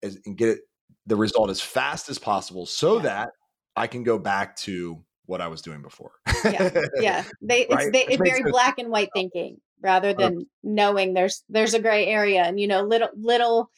[0.03, 0.59] and get it,
[1.07, 3.03] the result as fast as possible so Yeah.
[3.03, 3.31] that
[3.77, 6.13] I can go back to what I was doing before.
[6.45, 6.71] Yeah.
[7.01, 7.93] yeah they it's, Right?
[7.93, 8.51] they, Which it's very sense.
[8.51, 12.83] black and white thinking rather than knowing there's there's a gray area and you know
[12.83, 13.69] little little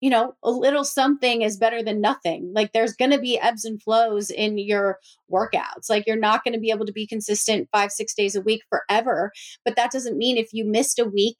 [0.00, 3.64] you know a little something is better than nothing like there's going to be ebbs
[3.64, 4.98] and flows in your
[5.32, 8.40] workouts like you're not going to be able to be consistent five six days a
[8.42, 9.30] week forever
[9.64, 11.38] but that doesn't mean if you missed a week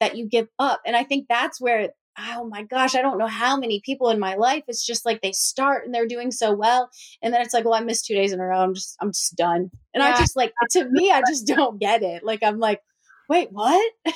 [0.00, 3.26] that you give up and i think that's where oh my gosh i don't know
[3.26, 6.52] how many people in my life it's just like they start and they're doing so
[6.52, 6.90] well
[7.22, 9.10] and then it's like well i missed two days in a row i'm just i'm
[9.12, 12.58] just done and i just like to me i just don't get it like i'm
[12.58, 12.80] like
[13.28, 13.92] wait, what?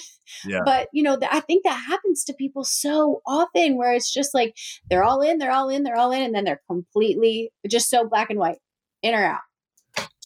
[0.47, 0.61] Yeah.
[0.65, 4.33] But, you know, th- I think that happens to people so often where it's just
[4.33, 4.57] like
[4.88, 8.09] they're all in, they're all in, they're all in, and then they're completely just so
[8.09, 8.57] black and white,
[9.03, 9.41] in or out.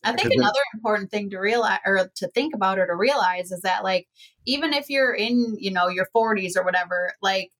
[0.05, 3.63] I think another important thing to realize or to think about or to realize is
[3.63, 4.07] that like
[4.47, 7.51] even if you're in, you know, your 40s or whatever, like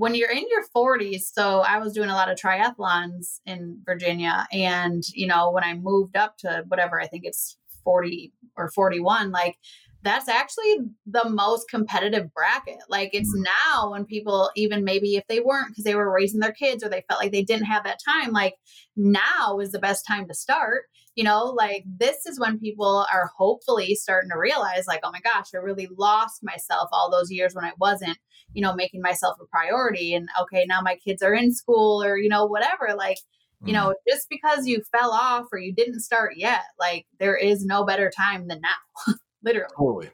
[0.00, 4.46] when you're in your 40s, so I was doing a lot of triathlons in Virginia
[4.50, 9.30] and, you know, when I moved up to whatever, I think it's 40 or 41,
[9.30, 9.58] like
[10.02, 12.78] that's actually the most competitive bracket.
[12.88, 13.44] Like it's mm.
[13.44, 16.88] now when people, even maybe if they weren't because they were raising their kids or
[16.88, 18.54] they felt like they didn't have that time, like
[18.96, 20.84] now is the best time to start.
[21.16, 25.20] You know, like this is when people are hopefully starting to realize, like, oh my
[25.20, 28.16] gosh, I really lost myself all those years when I wasn't,
[28.54, 30.14] you know, making myself a priority.
[30.14, 32.94] And okay, now my kids are in school or, you know, whatever.
[32.96, 33.18] Like,
[33.66, 33.94] you know, mm.
[34.10, 38.10] just because you fell off or you didn't start yet, like there is no better
[38.16, 39.14] time than now.
[39.42, 39.68] literally.
[39.76, 40.10] Totally.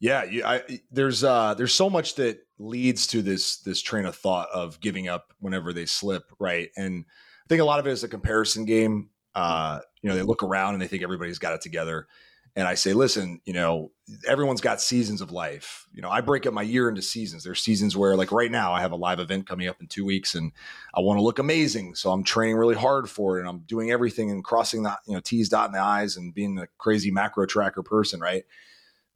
[0.00, 4.14] Yeah, you, I, there's uh, there's so much that leads to this this train of
[4.14, 6.70] thought of giving up whenever they slip, right?
[6.76, 9.10] And I think a lot of it is a comparison game.
[9.34, 12.06] Uh, you know, they look around and they think everybody's got it together,
[12.56, 13.92] and I say, listen, you know,
[14.26, 15.86] everyone's got seasons of life.
[15.92, 17.44] You know, I break up my year into seasons.
[17.44, 20.04] There's seasons where, like right now, I have a live event coming up in two
[20.04, 20.52] weeks, and
[20.94, 23.90] I want to look amazing, so I'm training really hard for it, and I'm doing
[23.90, 27.46] everything and crossing the, you know, T's, dotting the I's, and being a crazy macro
[27.46, 28.44] tracker person, right?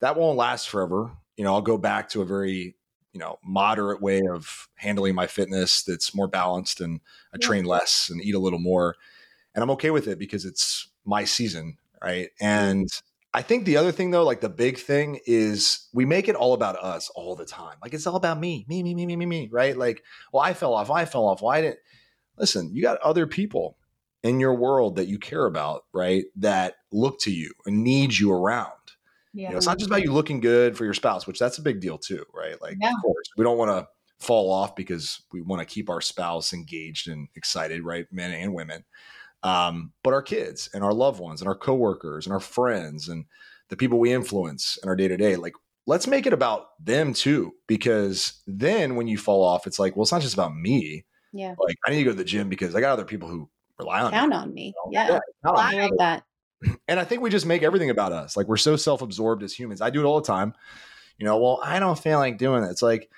[0.01, 1.13] That won't last forever.
[1.37, 2.77] You know, I'll go back to a very
[3.13, 7.01] you know moderate way of handling my fitness that's more balanced and
[7.35, 8.97] i train less and eat a little more
[9.55, 12.89] and i'm okay with it because it's my season right and
[13.35, 16.53] I think the other thing though, like the big thing is we make it all
[16.53, 17.77] about us all the time.
[17.83, 19.77] Like it's all about me, me, me, me, me, me, me, right?
[19.77, 21.41] Like, well, I fell off, I fell off.
[21.41, 21.79] Why didn't
[22.37, 23.79] listen, you got other people
[24.23, 26.25] in your world that you care about, right?
[26.37, 28.69] That look to you and need you around.
[29.33, 29.49] Yeah.
[29.49, 31.63] You know, it's not just about you looking good for your spouse, which that's a
[31.63, 32.61] big deal too, right?
[32.61, 32.91] Like, yeah.
[32.91, 33.89] of course, we don't want to
[34.25, 38.07] fall off because we want to keep our spouse engaged and excited, right?
[38.13, 38.85] Men and women
[39.43, 43.25] um, but our kids and our loved ones and our coworkers and our friends and
[43.69, 45.55] the people we influence in our day to day, like
[45.87, 50.03] let's make it about them too, because then when you fall off, it's like, well,
[50.03, 51.05] it's not just about me.
[51.33, 51.55] Yeah.
[51.59, 54.01] Like I need to go to the gym because I got other people who rely
[54.03, 54.37] on count me.
[54.37, 54.67] on me.
[54.67, 54.91] You know?
[54.93, 55.19] Yeah.
[55.45, 56.25] yeah I love that.
[56.87, 58.37] And I think we just make everything about us.
[58.37, 59.81] Like we're so self-absorbed as humans.
[59.81, 60.55] I do it all the time.
[61.19, 62.71] You know, well, I don't feel like doing it.
[62.71, 63.11] It's like,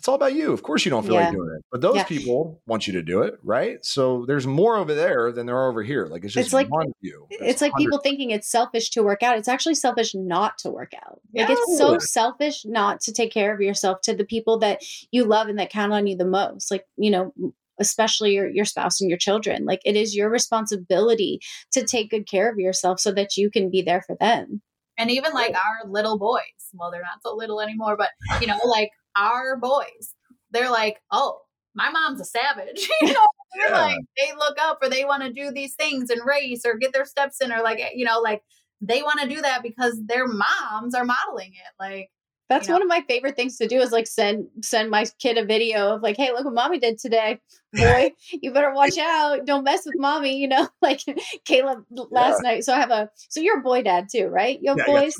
[0.00, 0.54] it's all about you.
[0.54, 1.26] Of course, you don't feel yeah.
[1.26, 2.04] like doing it, but those yeah.
[2.04, 3.84] people want you to do it, right?
[3.84, 6.06] So there's more over there than there are over here.
[6.06, 7.26] Like it's just it's like, one view.
[7.28, 9.36] it's like people thinking it's selfish to work out.
[9.36, 11.20] It's actually selfish not to work out.
[11.34, 15.24] Like it's so selfish not to take care of yourself to the people that you
[15.24, 16.70] love and that count on you the most.
[16.70, 17.34] Like you know,
[17.78, 19.66] especially your, your spouse and your children.
[19.66, 21.40] Like it is your responsibility
[21.72, 24.62] to take good care of yourself so that you can be there for them.
[24.96, 26.40] And even like our little boys,
[26.72, 28.10] well, they're not so little anymore, but
[28.40, 30.14] you know, like our boys.
[30.50, 31.40] They're like, oh,
[31.74, 32.88] my mom's a savage.
[33.02, 33.72] you know, yeah.
[33.72, 36.92] like they look up or they want to do these things and race or get
[36.92, 38.42] their steps in or like, eh, you know, like
[38.80, 41.72] they want to do that because their moms are modeling it.
[41.78, 42.10] Like
[42.50, 42.80] that's you know?
[42.80, 45.94] one of my favorite things to do is like send send my kid a video
[45.94, 47.40] of like, hey, look what mommy did today.
[47.72, 49.46] Boy, you better watch out.
[49.46, 51.00] Don't mess with mommy, you know, like
[51.44, 52.50] Caleb last yeah.
[52.50, 52.64] night.
[52.64, 54.58] So I have a so you're a boy dad too, right?
[54.60, 55.14] You have yeah, boys?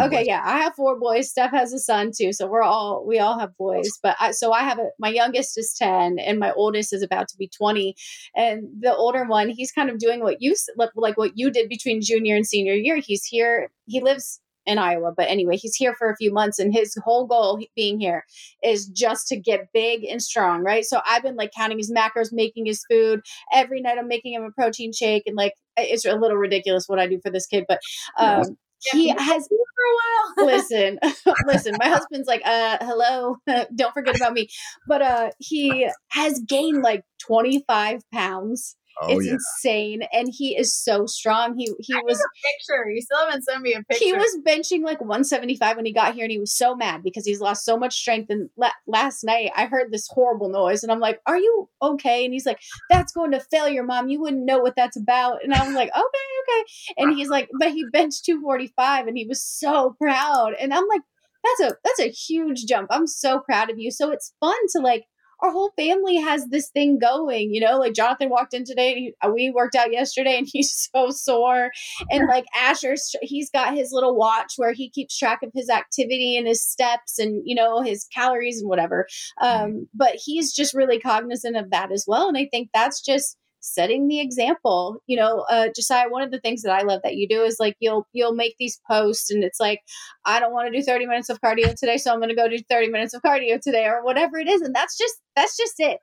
[0.00, 0.26] Okay, boys.
[0.26, 1.30] yeah, I have four boys.
[1.30, 3.88] Steph has a son too, so we're all we all have boys.
[4.02, 7.28] But I, so I have a my youngest is ten, and my oldest is about
[7.28, 7.94] to be twenty.
[8.34, 10.54] And the older one, he's kind of doing what you
[10.96, 12.96] like what you did between junior and senior year.
[12.96, 13.70] He's here.
[13.86, 15.12] He lives in Iowa.
[15.16, 18.24] But anyway, he's here for a few months, and his whole goal being here
[18.62, 20.84] is just to get big and strong, right?
[20.84, 23.20] So I've been like counting his macros, making his food
[23.52, 23.98] every night.
[23.98, 27.20] I'm making him a protein shake, and like it's a little ridiculous what I do
[27.22, 27.80] for this kid, but
[28.18, 28.56] um,
[28.92, 30.46] he has for a while.
[30.46, 30.98] listen,
[31.46, 31.74] listen.
[31.78, 33.36] My husband's like, uh, hello,
[33.74, 34.48] don't forget about me.
[34.86, 39.32] But uh, he has gained like 25 pounds Oh, it's yeah.
[39.32, 41.56] insane, and he is so strong.
[41.58, 42.88] He he I was picture.
[42.88, 44.04] You still haven't sent me a picture.
[44.04, 47.26] He was benching like 175 when he got here, and he was so mad because
[47.26, 48.30] he's lost so much strength.
[48.30, 52.24] And la- last night, I heard this horrible noise, and I'm like, "Are you okay?"
[52.24, 54.08] And he's like, "That's going to failure, mom.
[54.08, 56.64] You wouldn't know what that's about." And I'm like, "Okay, okay."
[56.98, 61.02] And he's like, "But he benched 245, and he was so proud." And I'm like,
[61.42, 62.88] "That's a that's a huge jump.
[62.90, 65.04] I'm so proud of you." So it's fun to like
[65.40, 69.14] our whole family has this thing going, you know, like Jonathan walked in today, he,
[69.22, 71.70] uh, we worked out yesterday and he's so sore.
[72.10, 76.36] And like Asher, he's got his little watch where he keeps track of his activity
[76.36, 79.06] and his steps and, you know, his calories and whatever.
[79.40, 82.28] Um, but he's just really cognizant of that as well.
[82.28, 84.98] And I think that's just setting the example.
[85.06, 87.56] You know, uh, Josiah, one of the things that I love that you do is
[87.58, 89.80] like you'll you'll make these posts and it's like,
[90.24, 92.58] I don't want to do 30 minutes of cardio today, so I'm gonna go do
[92.70, 94.60] 30 minutes of cardio today or whatever it is.
[94.62, 95.98] And that's just that's just it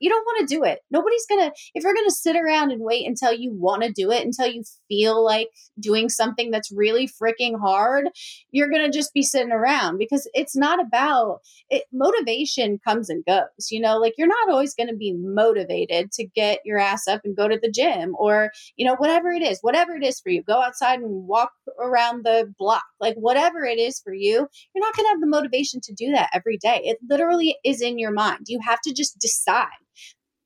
[0.00, 0.80] you don't want to do it.
[0.90, 3.92] Nobody's going to, if you're going to sit around and wait until you want to
[3.92, 8.08] do it, until you feel like doing something that's really freaking hard,
[8.50, 11.84] you're going to just be sitting around because it's not about it.
[11.92, 16.26] Motivation comes and goes, you know, like you're not always going to be motivated to
[16.26, 19.58] get your ass up and go to the gym or, you know, whatever it is,
[19.62, 23.78] whatever it is for you, go outside and walk around the block, like whatever it
[23.78, 26.80] is for you, you're not going to have the motivation to do that every day.
[26.84, 28.46] It literally is in your mind.
[28.46, 29.66] You have to just decide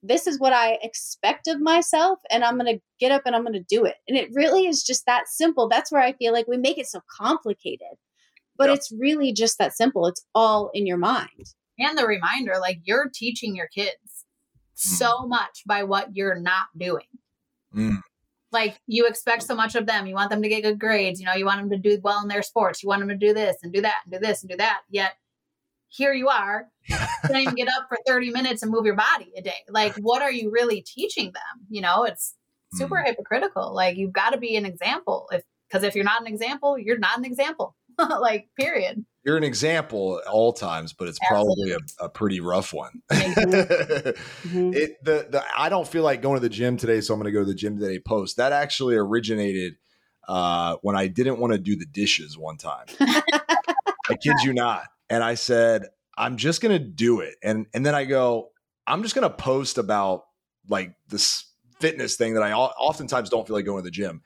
[0.03, 3.43] this is what I expect of myself, and I'm going to get up and I'm
[3.43, 3.97] going to do it.
[4.09, 5.69] And it really is just that simple.
[5.69, 7.99] That's where I feel like we make it so complicated,
[8.57, 8.79] but yep.
[8.79, 10.07] it's really just that simple.
[10.07, 11.47] It's all in your mind.
[11.79, 14.77] And the reminder like you're teaching your kids mm.
[14.77, 17.07] so much by what you're not doing.
[17.75, 18.01] Mm.
[18.53, 20.07] Like you expect so much of them.
[20.07, 21.21] You want them to get good grades.
[21.21, 22.83] You know, you want them to do well in their sports.
[22.83, 24.81] You want them to do this and do that and do this and do that.
[24.91, 25.13] Yet
[25.90, 29.42] here you are can't even get up for 30 minutes and move your body a
[29.42, 29.53] day.
[29.68, 31.66] Like what are you really teaching them?
[31.68, 32.35] You know it's
[32.74, 33.05] super mm.
[33.05, 33.74] hypocritical.
[33.74, 35.29] Like you've got to be an example.
[35.33, 37.76] If because if you're not an example you're not an example.
[37.98, 39.05] Like period.
[39.26, 41.72] You're an example at all times but it's Absolutely.
[41.72, 43.03] probably a, a, pretty rough one.
[43.11, 44.72] Mm-hmm.
[44.72, 47.31] it the, the i don't feel like going to the gym today so i'm going
[47.31, 48.38] to go to the gym today post.
[48.38, 49.74] That actually originated
[50.26, 52.87] uh, when i didn't want to do the dishes one time.
[53.00, 57.35] I kid you not and I said, I'm just gonna do it.
[57.42, 58.51] And and then I go,
[58.87, 60.25] I'm just gonna post about
[60.68, 61.44] like this
[61.81, 64.23] fitness thing that I oftentimes don't feel like going to the gym.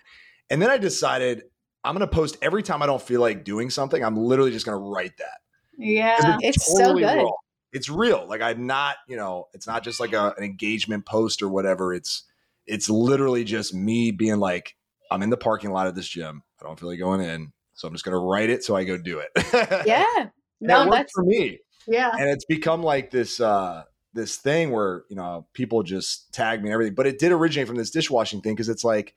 [0.50, 1.44] And then I decided
[1.82, 4.04] I'm gonna post every time I don't feel like doing something.
[4.04, 5.38] I'm literally just gonna write that.
[5.78, 7.22] Yeah, it's, it's totally so good.
[7.22, 7.30] Raw.
[7.72, 8.26] It's real.
[8.28, 11.94] Like I'm not, you know, it's not just like a, an engagement post or whatever.
[11.94, 12.24] It's
[12.66, 14.76] it's literally just me being like,
[15.10, 16.42] I'm in the parking lot of this gym.
[16.60, 17.52] I don't feel like going in.
[17.72, 19.86] So I'm just gonna write it so I go do it.
[19.86, 20.28] yeah
[20.60, 21.58] no, that for me.
[21.86, 22.12] Yeah.
[22.16, 26.68] And it's become like this uh this thing where, you know, people just tag me
[26.68, 26.94] and everything.
[26.94, 29.14] But it did originate from this dishwashing thing because it's like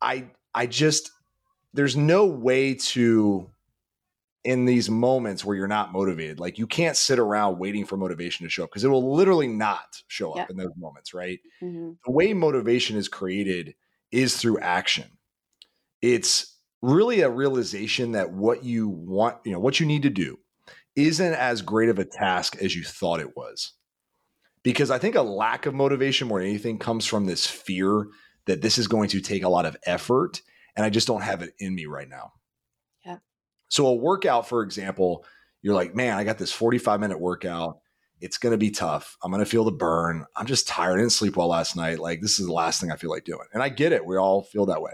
[0.00, 1.10] I I just
[1.74, 3.50] there's no way to
[4.44, 6.40] in these moments where you're not motivated.
[6.40, 9.46] Like you can't sit around waiting for motivation to show up because it will literally
[9.46, 10.46] not show up yeah.
[10.50, 11.38] in those moments, right?
[11.62, 11.92] Mm-hmm.
[12.04, 13.74] The way motivation is created
[14.10, 15.18] is through action.
[16.00, 20.38] It's really a realization that what you want, you know, what you need to do
[20.96, 23.72] isn't as great of a task as you thought it was.
[24.62, 28.06] Because I think a lack of motivation more than anything comes from this fear
[28.46, 30.40] that this is going to take a lot of effort
[30.76, 32.32] and I just don't have it in me right now.
[33.04, 33.18] Yeah.
[33.68, 35.24] So a workout, for example,
[35.60, 37.78] you're like, man, I got this 45 minute workout.
[38.20, 39.16] It's going to be tough.
[39.22, 40.24] I'm going to feel the burn.
[40.36, 40.94] I'm just tired.
[40.94, 41.98] I didn't sleep well last night.
[41.98, 43.46] Like, this is the last thing I feel like doing.
[43.52, 44.06] And I get it.
[44.06, 44.92] We all feel that way.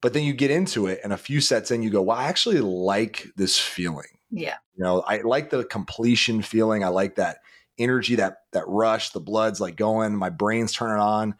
[0.00, 2.24] But then you get into it, and a few sets in, you go, well, I
[2.24, 4.06] actually like this feeling.
[4.32, 4.56] Yeah.
[4.74, 6.82] You know, I like the completion feeling.
[6.82, 7.38] I like that
[7.78, 11.34] energy, that that rush, the blood's like going, my brain's turning on.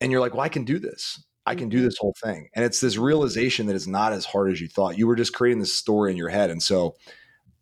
[0.00, 1.24] And you're like, well, I can do this.
[1.46, 1.86] I can do mm-hmm.
[1.86, 2.48] this whole thing.
[2.54, 4.98] And it's this realization that it's not as hard as you thought.
[4.98, 6.50] You were just creating this story in your head.
[6.50, 6.96] And so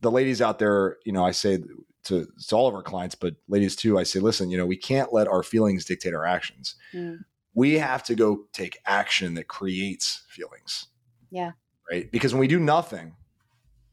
[0.00, 1.58] the ladies out there, you know, I say
[2.04, 4.76] to, to all of our clients, but ladies too, I say, listen, you know, we
[4.76, 6.76] can't let our feelings dictate our actions.
[6.92, 7.18] Mm.
[7.54, 10.88] We have to go take action that creates feelings.
[11.30, 11.52] Yeah.
[11.90, 12.10] Right.
[12.10, 13.14] Because when we do nothing,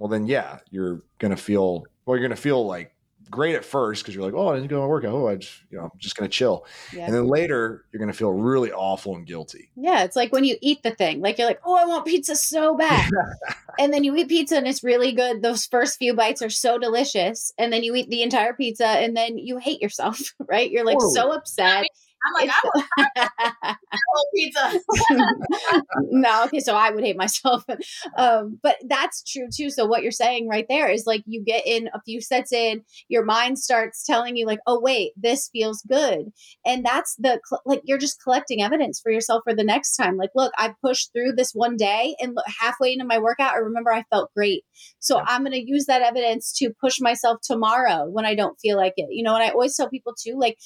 [0.02, 2.96] well then yeah, you're gonna feel well, you're gonna feel like
[3.30, 5.06] great at first because you're like, oh, I didn't go to work.
[5.06, 6.66] Oh, I just, you know, I'm just gonna chill.
[6.92, 7.06] Yeah.
[7.06, 9.70] And then later you're gonna feel really awful and guilty.
[9.76, 12.36] Yeah, it's like when you eat the thing, like you're like, oh, I want pizza
[12.36, 13.12] so bad.
[13.80, 15.44] and then you eat pizza and it's really good.
[15.44, 17.54] Those first few bites are so delicious.
[17.60, 20.72] And then you eat the entire pizza and then you hate yourself, right?
[20.72, 21.14] You're like totally.
[21.14, 21.86] so upset.
[22.26, 23.76] I'm like, I
[24.08, 24.80] want pizza.
[26.12, 27.66] no, okay, so I would hate myself.
[28.18, 29.70] Um, but that's true too.
[29.70, 32.84] So what you're saying right there is like you get in a few sets in,
[33.08, 36.32] your mind starts telling you like, oh wait, this feels good,
[36.66, 40.18] and that's the like you're just collecting evidence for yourself for the next time.
[40.18, 43.60] Like, look, I pushed through this one day, and look, halfway into my workout, I
[43.60, 44.64] remember I felt great.
[45.00, 45.26] So yeah.
[45.28, 48.94] I'm going to use that evidence to push myself tomorrow when I don't feel like
[48.98, 49.08] it.
[49.10, 50.58] You know, and I always tell people too, like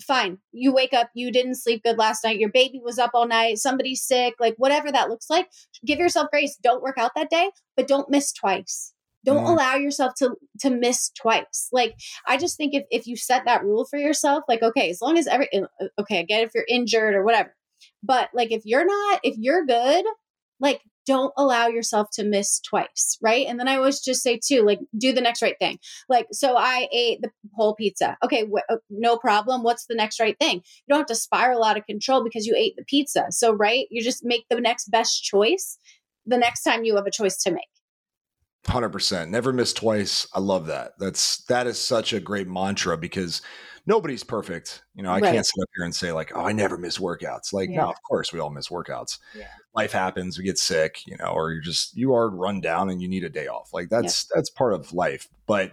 [0.00, 0.38] fine.
[0.52, 3.58] You wake up, you didn't sleep good last night, your baby was up all night,
[3.58, 5.48] somebody's sick, like whatever that looks like,
[5.84, 6.56] give yourself grace.
[6.62, 8.92] Don't work out that day, but don't miss twice.
[9.24, 9.48] Don't mm.
[9.48, 11.68] allow yourself to to miss twice.
[11.72, 11.94] Like
[12.26, 15.18] I just think if if you set that rule for yourself, like okay, as long
[15.18, 17.54] as every uh, okay, again if you're injured or whatever.
[18.02, 20.04] But like if you're not if you're good,
[20.60, 23.46] like don't allow yourself to miss twice, right?
[23.46, 25.78] And then I always just say too, like do the next right thing.
[26.08, 28.16] Like so I ate the whole pizza.
[28.24, 29.62] Okay, wh- uh, no problem.
[29.62, 30.56] What's the next right thing?
[30.56, 33.26] You don't have to spiral out of control because you ate the pizza.
[33.30, 35.78] So right, you just make the next best choice
[36.26, 37.68] the next time you have a choice to make.
[38.66, 40.26] 100% never miss twice.
[40.34, 40.92] I love that.
[40.98, 43.42] That's that is such a great mantra because
[43.86, 44.82] nobody's perfect.
[44.94, 45.32] You know i right.
[45.32, 47.52] can't sit up here and say like oh i never miss workouts.
[47.52, 47.82] Like yeah.
[47.82, 49.18] no of course we all miss workouts.
[49.34, 49.48] Yeah.
[49.74, 53.00] life happens we get sick you know or you're just you are run down and
[53.00, 53.72] you need a day off.
[53.72, 54.36] Like that's yeah.
[54.36, 55.28] that's part of life.
[55.46, 55.72] But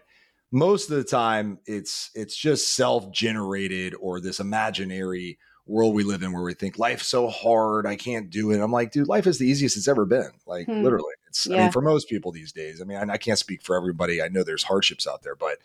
[0.51, 6.33] most of the time it's it's just self-generated or this imaginary world we live in
[6.33, 8.59] where we think life's so hard i can't do it.
[8.59, 10.31] I'm like dude life is the easiest it's ever been.
[10.45, 10.83] Like hmm.
[10.83, 11.13] literally
[11.47, 11.57] yeah.
[11.57, 14.21] I mean, for most people these days, I mean, I, I, can't speak for everybody.
[14.21, 15.57] I know there's hardships out there, but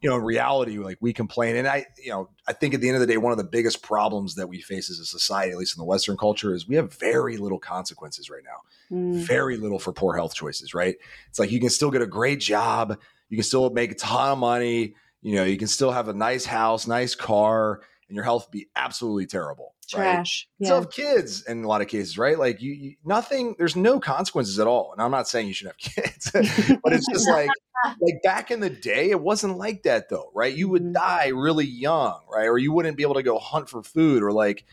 [0.00, 2.88] you know, in reality, like we complain, and I, you know, I think at the
[2.88, 5.52] end of the day, one of the biggest problems that we face as a society,
[5.52, 8.96] at least in the Western culture, is we have very little consequences right now.
[8.96, 9.14] Mm.
[9.26, 10.96] Very little for poor health choices, right?
[11.28, 12.98] It's like you can still get a great job,
[13.28, 16.14] you can still make a ton of money, you know, you can still have a
[16.14, 20.48] nice house, nice car, and your health be absolutely terrible trash.
[20.60, 20.66] Right?
[20.66, 20.68] Yeah.
[20.68, 22.38] So have kids in a lot of cases, right?
[22.38, 23.54] Like you, you, nothing.
[23.58, 24.92] There's no consequences at all.
[24.92, 27.50] And I'm not saying you should have kids, but it's just like
[28.00, 30.54] like back in the day, it wasn't like that though, right?
[30.54, 30.92] You would mm-hmm.
[30.92, 32.46] die really young, right?
[32.46, 34.64] Or you wouldn't be able to go hunt for food, or like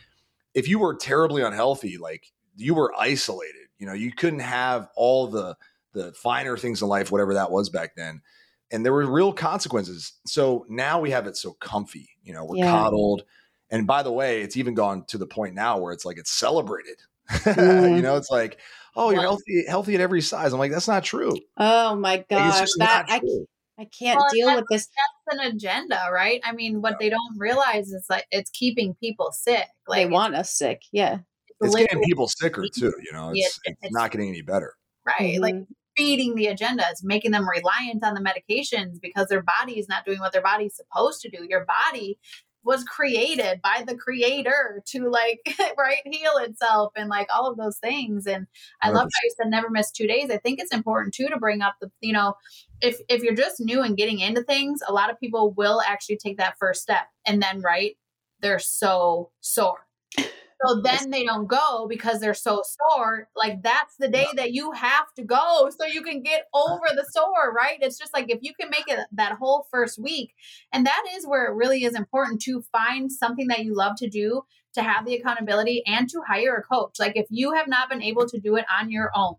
[0.54, 3.54] if you were terribly unhealthy, like you were isolated.
[3.78, 5.56] You know, you couldn't have all the
[5.92, 8.22] the finer things in life, whatever that was back then.
[8.70, 10.12] And there were real consequences.
[10.26, 12.10] So now we have it so comfy.
[12.22, 12.70] You know, we're yeah.
[12.70, 13.22] coddled
[13.70, 16.32] and by the way, it's even gone to the point now where it's like it's
[16.32, 17.00] celebrated.
[17.30, 17.96] Mm.
[17.96, 18.58] you know, it's like,
[18.96, 20.52] oh, you're healthy, healthy at every size.
[20.52, 21.36] I'm like, that's not true.
[21.56, 23.20] Oh my gosh, that I,
[23.78, 24.88] I can't well, deal with this.
[25.28, 26.40] That's an agenda, right?
[26.44, 26.96] I mean, what yeah.
[27.00, 29.66] they don't realize is like it's keeping people sick.
[29.86, 30.82] Like they want us sick.
[30.90, 31.18] Yeah,
[31.60, 32.92] it's getting people sicker too.
[33.04, 34.74] You know, it's, it's, it's not getting any better.
[35.06, 35.42] Right, mm-hmm.
[35.42, 35.54] like
[35.96, 36.84] feeding the agenda.
[36.90, 40.42] It's making them reliant on the medications because their body is not doing what their
[40.42, 41.46] body's supposed to do.
[41.48, 42.18] Your body
[42.68, 45.40] was created by the creator to like
[45.78, 48.26] right heal itself and like all of those things.
[48.26, 48.46] And
[48.82, 50.30] i love how you said never miss two days.
[50.30, 52.34] I think it's important too to bring up the you know
[52.82, 56.18] if if you're just new and getting into things a lot of people will actually
[56.18, 57.96] take that first step and then right
[58.40, 59.86] they're so sore
[60.64, 63.28] so then they don't go because they're so sore.
[63.36, 67.06] Like that's the day that you have to go so you can get over the
[67.10, 67.78] sore, right?
[67.80, 70.34] It's just like if you can make it that whole first week.
[70.72, 74.08] And that is where it really is important to find something that you love to
[74.08, 74.42] do,
[74.74, 76.96] to have the accountability and to hire a coach.
[76.98, 79.36] Like if you have not been able to do it on your own,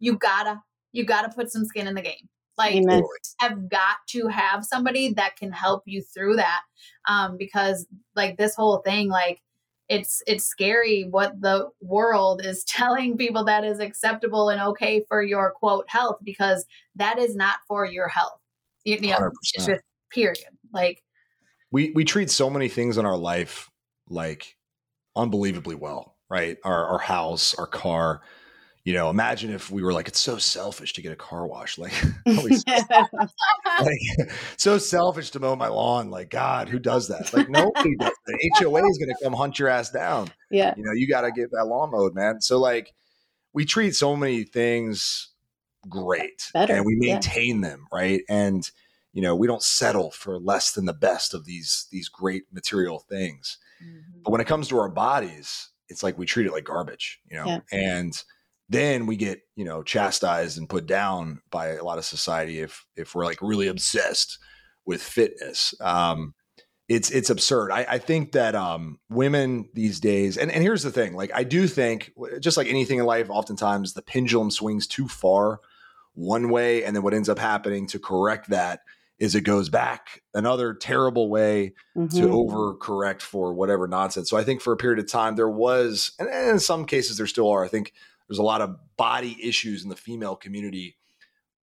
[0.00, 0.62] you gotta
[0.92, 3.02] you gotta put some skin in the game like Amen.
[3.38, 6.62] have got to have somebody that can help you through that
[7.06, 9.40] um because like this whole thing like
[9.88, 15.22] it's it's scary what the world is telling people that is acceptable and okay for
[15.22, 16.66] your quote health because
[16.96, 18.38] that is not for your health.
[18.84, 20.38] You, you know, it's just period.
[20.72, 21.02] Like
[21.70, 23.70] we we treat so many things in our life
[24.08, 24.56] like
[25.16, 26.58] unbelievably well, right?
[26.64, 28.22] Our our house, our car,
[28.88, 31.76] you know, imagine if we were like, it's so selfish to get a car wash.
[31.76, 31.92] Like,
[32.26, 33.98] like
[34.56, 36.08] so selfish to mow my lawn.
[36.08, 37.34] Like, God, who does that?
[37.34, 38.50] Like, nobody does that.
[38.58, 40.30] HOA is going to come hunt your ass down.
[40.50, 40.72] Yeah.
[40.74, 42.40] You know, you got to get that lawn mowed, man.
[42.40, 42.94] So, like,
[43.52, 45.32] we treat so many things
[45.86, 46.76] great Better.
[46.76, 47.68] and we maintain yeah.
[47.68, 48.22] them, right?
[48.26, 48.70] And,
[49.12, 53.00] you know, we don't settle for less than the best of these these great material
[53.00, 53.58] things.
[53.84, 54.20] Mm-hmm.
[54.24, 57.36] But when it comes to our bodies, it's like we treat it like garbage, you
[57.36, 57.46] know?
[57.46, 57.60] Yeah.
[57.70, 58.24] And
[58.68, 62.84] then we get you know chastised and put down by a lot of society if
[62.96, 64.38] if we're like really obsessed
[64.84, 65.74] with fitness.
[65.80, 66.34] Um
[66.88, 67.70] it's it's absurd.
[67.70, 71.44] I, I think that um women these days and, and here's the thing like i
[71.44, 75.60] do think just like anything in life oftentimes the pendulum swings too far
[76.14, 78.80] one way and then what ends up happening to correct that
[79.18, 82.16] is it goes back another terrible way mm-hmm.
[82.16, 84.30] to overcorrect for whatever nonsense.
[84.30, 87.26] So i think for a period of time there was and in some cases there
[87.26, 87.92] still are i think
[88.28, 90.96] there's a lot of body issues in the female community.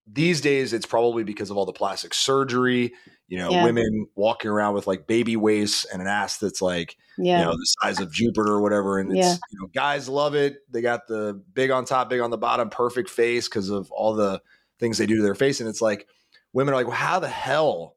[0.07, 2.93] These days, it's probably because of all the plastic surgery.
[3.28, 3.63] You know, yeah.
[3.63, 7.39] women walking around with like baby waists and an ass that's like, yeah.
[7.39, 8.99] you know, the size of Jupiter or whatever.
[8.99, 9.36] And it's, yeah.
[9.51, 10.57] you know, guys love it.
[10.70, 14.13] They got the big on top, big on the bottom, perfect face because of all
[14.13, 14.41] the
[14.80, 15.59] things they do to their face.
[15.59, 16.07] And it's like,
[16.53, 17.95] women are like, well, how the hell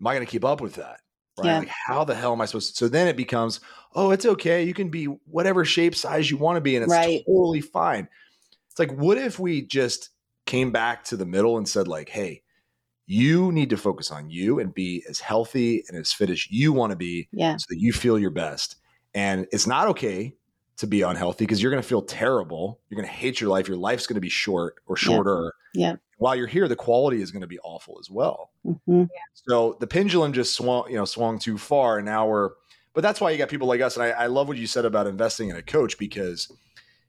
[0.00, 1.00] am I going to keep up with that?
[1.38, 1.46] Right.
[1.46, 1.58] Yeah.
[1.60, 2.76] Like, how the hell am I supposed to?
[2.76, 3.60] So then it becomes,
[3.94, 4.64] oh, it's okay.
[4.64, 7.22] You can be whatever shape, size you want to be, and it's right.
[7.26, 8.08] totally fine.
[8.70, 10.10] It's like, what if we just
[10.46, 12.42] came back to the middle and said, like, hey,
[13.06, 16.72] you need to focus on you and be as healthy and as fit as you
[16.72, 17.56] want to be yeah.
[17.56, 18.76] so that you feel your best.
[19.14, 20.34] And it's not okay
[20.78, 22.80] to be unhealthy because you're going to feel terrible.
[22.88, 23.68] You're going to hate your life.
[23.68, 25.52] Your life's going to be short or shorter.
[25.74, 25.88] Yeah.
[25.88, 25.96] yeah.
[26.22, 28.50] While you're here, the quality is going to be awful as well.
[28.66, 29.00] Mm-hmm.
[29.00, 29.06] Yeah.
[29.32, 32.50] So the pendulum just swung, you know, swung too far, and now we're.
[32.94, 34.84] But that's why you got people like us, and I, I love what you said
[34.84, 36.52] about investing in a coach because,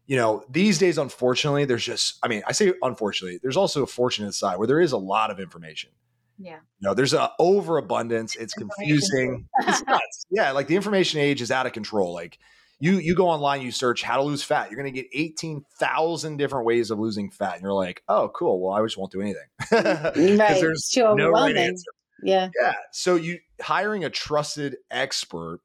[0.08, 2.18] you know, these days, unfortunately, there's just.
[2.24, 5.30] I mean, I say unfortunately, there's also a fortunate side where there is a lot
[5.30, 5.92] of information.
[6.40, 6.60] Yeah.
[6.80, 8.36] You know, there's an overabundance.
[8.36, 9.48] It's confusing.
[9.60, 10.26] it's nuts.
[10.32, 12.14] Yeah, like the information age is out of control.
[12.14, 12.40] Like
[12.80, 14.70] you you go online, you search how to lose fat.
[14.70, 17.54] You're going to get 18,000 different ways of losing fat.
[17.54, 18.60] And you're like, oh, cool.
[18.62, 19.48] Well, I just won't do anything.
[19.72, 20.60] right.
[20.60, 21.92] There's no right answer.
[22.22, 22.50] Yeah.
[22.60, 22.74] Yeah.
[22.92, 25.60] So you hiring a trusted expert,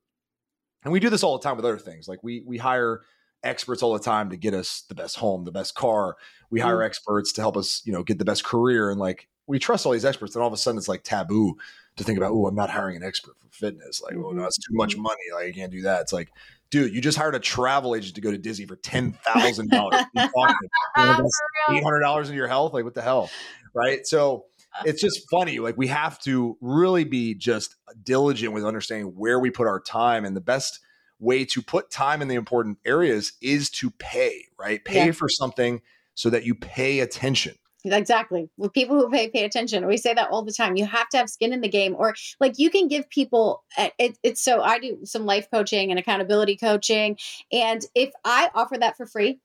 [0.85, 2.09] and we do this all the time with other things.
[2.09, 3.03] Like we we hire
[3.43, 6.17] experts all the time to get us the best home, the best car.
[6.51, 6.87] We hire mm.
[6.87, 8.91] experts to help us, you know, get the best career.
[8.91, 11.57] And like we trust all these experts, and all of a sudden it's like taboo
[11.97, 14.01] to think about, oh, I'm not hiring an expert for fitness.
[14.03, 15.03] Like, oh no, it's too much mm-hmm.
[15.03, 15.23] money.
[15.35, 16.03] Like, I can't do that.
[16.03, 16.31] It's like,
[16.71, 20.03] dude, you just hired a travel agent to go to Disney for ten thousand dollars.
[20.17, 23.31] Eight hundred dollars in your health, like what the hell,
[23.75, 24.07] right?
[24.07, 24.47] So
[24.85, 25.59] it's just funny.
[25.59, 30.25] Like we have to really be just diligent with understanding where we put our time,
[30.25, 30.81] and the best
[31.21, 34.47] way to put time in the important areas is to pay.
[34.59, 35.13] Right, pay yeah.
[35.13, 35.81] for something
[36.15, 37.55] so that you pay attention.
[37.85, 38.51] Exactly.
[38.57, 40.77] With people who pay pay attention, we say that all the time.
[40.77, 43.63] You have to have skin in the game, or like you can give people.
[43.77, 47.19] Eh, it, it's so I do some life coaching and accountability coaching,
[47.53, 49.41] and if I offer that for free,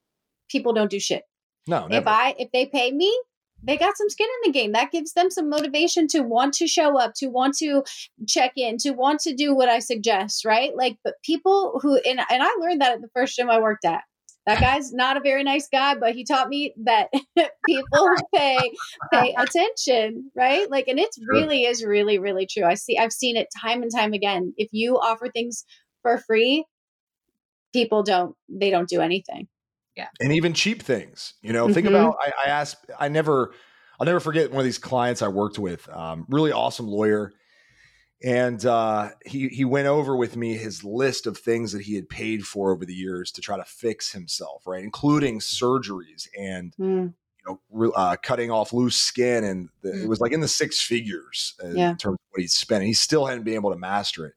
[0.50, 1.24] people don't do shit.
[1.68, 2.02] No, never.
[2.02, 3.16] if I if they pay me,
[3.62, 4.72] they got some skin in the game.
[4.72, 7.84] That gives them some motivation to want to show up, to want to
[8.28, 10.76] check in, to want to do what I suggest, right?
[10.76, 13.86] Like, but people who and and I learned that at the first gym I worked
[13.86, 14.02] at
[14.46, 17.10] that guy's not a very nice guy, but he taught me that
[17.66, 18.60] people pay
[19.12, 20.70] pay attention, right?
[20.70, 22.66] Like, and it really is really really true.
[22.66, 24.54] I see, I've seen it time and time again.
[24.58, 25.66] If you offer things
[26.02, 26.66] for free,
[27.72, 29.48] people don't they don't do anything.
[29.96, 31.36] Yeah, and even cheap things.
[31.42, 31.74] You know, mm-hmm.
[31.74, 32.16] think about.
[32.20, 32.90] I, I asked.
[33.00, 33.54] I never.
[34.00, 35.88] I'll never forget one of these clients I worked with.
[35.88, 37.32] Um, really awesome lawyer
[38.24, 42.08] and uh, he he went over with me his list of things that he had
[42.08, 47.14] paid for over the years to try to fix himself, right, including surgeries and mm.
[47.46, 50.04] you know uh, cutting off loose skin, and the, mm.
[50.04, 51.92] it was like in the six figures uh, yeah.
[51.92, 52.86] in terms of what he spent.
[52.86, 54.34] he still hadn't been able to master it.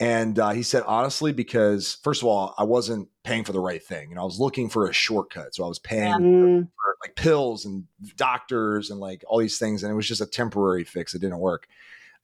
[0.00, 3.82] And uh, he said, honestly, because first of all, I wasn't paying for the right
[3.82, 4.10] thing.
[4.10, 5.56] You know, I was looking for a shortcut.
[5.56, 6.62] So I was paying mm.
[6.62, 9.82] for like pills and doctors and like all these things.
[9.82, 11.14] And it was just a temporary fix.
[11.14, 11.66] It didn't work.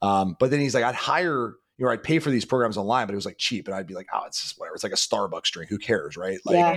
[0.02, 3.06] Um, but then he's like, I'd hire, you know, I'd pay for these programs online,
[3.06, 3.66] but it was like cheap.
[3.66, 4.74] And I'd be like, oh, it's just whatever.
[4.74, 5.70] It's like a Starbucks drink.
[5.70, 6.16] Who cares?
[6.16, 6.38] Right.
[6.44, 6.76] Like, yeah.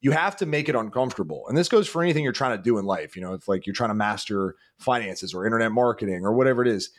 [0.00, 1.44] you have to make it uncomfortable.
[1.48, 3.16] And this goes for anything you're trying to do in life.
[3.16, 6.68] You know, it's like you're trying to master finances or internet marketing or whatever it
[6.68, 6.90] is.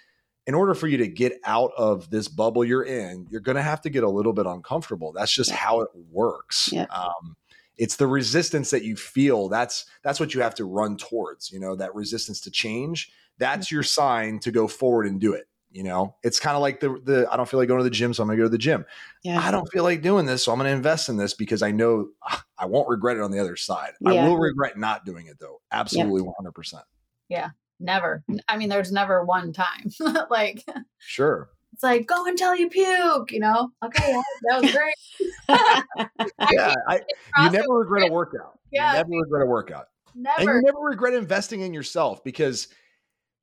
[0.48, 3.64] In order for you to get out of this bubble you're in, you're going to
[3.64, 5.12] have to get a little bit uncomfortable.
[5.12, 6.70] That's just how it works.
[6.72, 6.86] Yeah.
[6.92, 7.36] Um,
[7.78, 11.60] it's the resistance that you feel that's that's what you have to run towards you
[11.60, 15.84] know that resistance to change that's your sign to go forward and do it you
[15.84, 18.14] know, it's kind of like the the I don't feel like going to the gym,
[18.14, 18.86] so I'm gonna go to the gym.
[19.26, 19.42] Yeah.
[19.42, 22.08] I don't feel like doing this, so I'm gonna invest in this because I know
[22.58, 23.92] I won't regret it on the other side.
[24.00, 24.12] Yeah.
[24.12, 25.60] I will regret not doing it though.
[25.74, 26.84] Absolutely 100 percent
[27.28, 27.50] Yeah.
[27.82, 28.24] Never.
[28.48, 29.92] I mean, there's never one time.
[30.30, 30.64] like
[31.00, 31.50] Sure.
[31.74, 33.70] It's like go until you puke, you know.
[33.84, 34.16] Okay,
[34.48, 35.50] that was great.
[36.54, 37.02] yeah, I,
[37.44, 38.58] you never regret a workout.
[38.72, 39.88] Yeah, you never regret a workout.
[40.16, 40.40] Never.
[40.40, 42.70] And you never regret investing in yourself because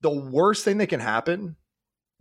[0.01, 1.57] the worst thing that can happen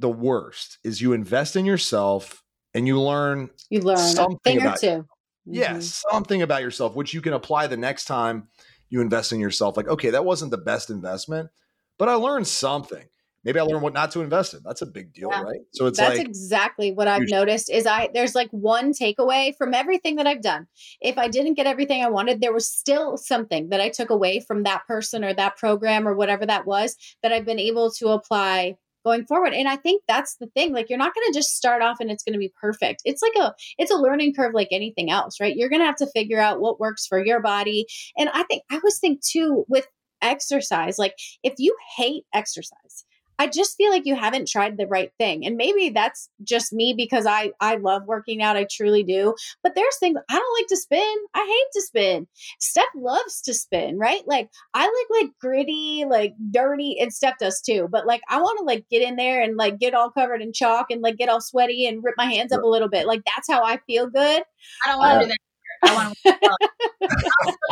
[0.02, 2.44] the worst is you invest in yourself
[2.74, 4.88] and you learn you learn something about two.
[4.88, 5.54] Mm-hmm.
[5.54, 8.48] Yeah, something about yourself which you can apply the next time
[8.90, 9.78] you invest in yourself.
[9.78, 11.50] Like, okay, that wasn't the best investment,
[11.98, 13.06] but I learned something.
[13.44, 14.60] Maybe I learned what not to invest in.
[14.64, 15.42] That's a big deal, yeah.
[15.42, 15.62] right?
[15.72, 17.72] So it's that's like, exactly what I've noticed.
[17.72, 20.68] Is I there's like one takeaway from everything that I've done.
[21.00, 24.42] If I didn't get everything I wanted, there was still something that I took away
[24.42, 28.10] from that person or that program or whatever that was that I've been able to
[28.10, 29.54] apply going forward.
[29.54, 32.12] And i think that's the thing like you're not going to just start off and
[32.12, 33.02] it's going to be perfect.
[33.06, 35.56] It's like a it's a learning curve like anything else right?
[35.56, 37.86] You're going to have to figure out what works for your body.
[38.18, 39.88] And i think i always think too with
[40.22, 43.06] exercise like if you hate exercise
[43.42, 45.48] I just feel like you haven't tried the right thing.
[45.48, 48.56] And maybe that's just me because I I love working out.
[48.56, 49.34] I truly do.
[49.64, 51.16] But there's things I don't like to spin.
[51.34, 52.28] I hate to spin.
[52.60, 54.22] Steph loves to spin, right?
[54.28, 57.88] Like I like like gritty, like dirty, and Steph does too.
[57.92, 60.54] But like I want to like get in there and like get all covered in
[60.54, 63.08] chalk and like get all sweaty and rip my hands up a little bit.
[63.08, 64.44] Like that's how I feel good.
[64.86, 65.38] I don't want to do um, that.
[65.84, 67.72] I want to wear the glove.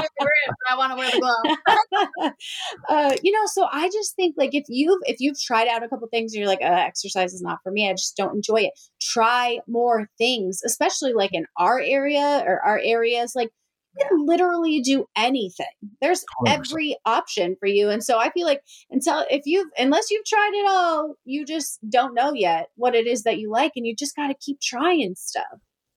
[0.70, 2.34] I want to wear the glove.
[2.90, 5.90] uh, you know, so I just think like if you've if you've tried out a
[5.90, 8.62] couple things and you're like, uh, exercise is not for me, I just don't enjoy
[8.62, 8.74] it.
[9.02, 13.34] Try more things, especially like in our area or our areas.
[13.36, 13.50] Like
[13.98, 15.66] you can literally do anything.
[16.02, 16.54] There's 100%.
[16.54, 17.90] every option for you.
[17.90, 21.80] And so I feel like until if you've unless you've tried it all, you just
[21.90, 25.16] don't know yet what it is that you like and you just gotta keep trying
[25.16, 25.46] stuff.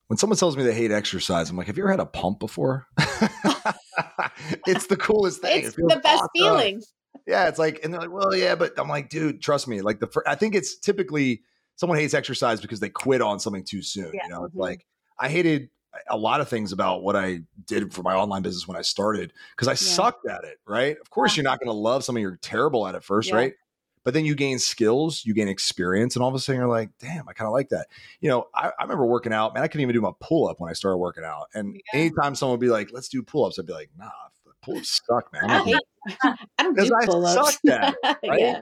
[0.07, 2.39] When someone tells me they hate exercise, I'm like, have you ever had a pump
[2.39, 2.87] before?
[4.67, 5.63] it's the coolest thing.
[5.65, 6.29] It's It the best awesome.
[6.35, 6.81] feeling.
[7.27, 9.81] Yeah, it's like, and they're like, well, yeah, but I'm like, dude, trust me.
[9.81, 11.41] Like the, fir- I think it's typically
[11.75, 14.11] someone hates exercise because they quit on something too soon.
[14.13, 14.23] Yeah.
[14.23, 14.59] You know, it's Mhm.
[14.59, 14.85] like
[15.19, 15.69] I hated
[16.09, 19.31] a lot of things about what I did for my online business when I started
[19.55, 20.57] because I sucked at it.
[20.67, 20.97] Right?
[20.99, 23.35] Of course, you're not going to love something you're terrible at at first, Yeah.
[23.35, 23.53] right?
[24.03, 26.89] But then you gain skills, you gain experience, and all of a sudden you're like,
[26.99, 27.87] damn, I kind of like that.
[28.21, 30.59] You know, I, I remember working out, man, I couldn't even do my pull up
[30.59, 31.47] when I started working out.
[31.53, 31.99] And Yeah.
[31.99, 34.09] anytime someone would be like, let's do pull ups, I'd be like, nah,
[34.61, 35.49] pull ups suck, man.
[35.49, 35.79] I hate
[36.57, 37.59] I don't do pull-ups.
[38.29, 38.39] right?
[38.39, 38.61] yeah.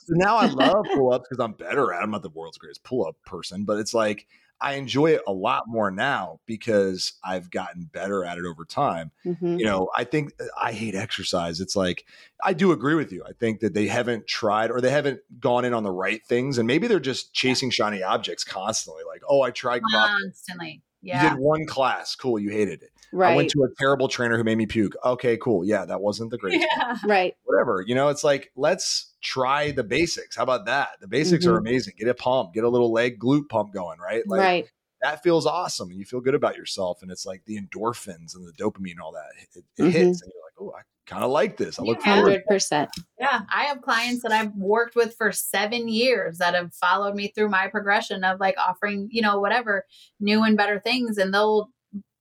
[0.00, 2.00] So now I love pull ups because I'm better at.
[2.00, 2.02] it.
[2.02, 4.26] I'm not the world's greatest pull up person, but it's like
[4.60, 9.10] I enjoy it a lot more now because I've gotten better at it over time.
[9.26, 9.58] Mhm.
[9.58, 11.60] You know, I think uh, I hate exercise.
[11.60, 12.06] It's like
[12.42, 13.22] I do agree with you.
[13.28, 16.58] I think that they haven't tried or they haven't gone in on the right things,
[16.58, 19.02] and maybe they're just chasing shiny objects constantly.
[19.06, 20.18] Like, oh, I tried CrossFit.
[20.22, 20.82] Constantly.
[21.02, 22.38] You did one class, cool.
[22.38, 22.90] You hated it.
[23.14, 24.94] I went to a terrible trainer who made me puke.
[25.04, 25.64] Okay, cool.
[25.64, 26.96] Yeah, that wasn't the greatest Yeah.
[27.04, 27.34] right.
[27.44, 27.84] whatever.
[27.86, 30.36] You know, it's like let's try the basics.
[30.36, 30.90] How about that?
[31.00, 31.58] The basics are Mhm.
[31.60, 31.94] amazing.
[31.98, 34.22] Get a pump, get a little leg glute pump going, right?
[34.26, 34.68] Like right.
[35.02, 37.02] that feels awesome, and you feel good about yourself.
[37.02, 39.30] And it's like the endorphins and the dopamine and all that.
[39.40, 39.90] It, it Mhm.
[39.92, 41.78] hits, and you're like, oh, I kind of like this.
[41.78, 42.14] I look Yeah.
[42.14, 42.30] forward.
[42.30, 42.90] Hundred percent.
[43.20, 47.28] Yeah, I have clients that I've worked with for seven years that have followed me
[47.28, 49.84] through my progression of like offering, you know, whatever
[50.20, 51.70] new and better things, and they'll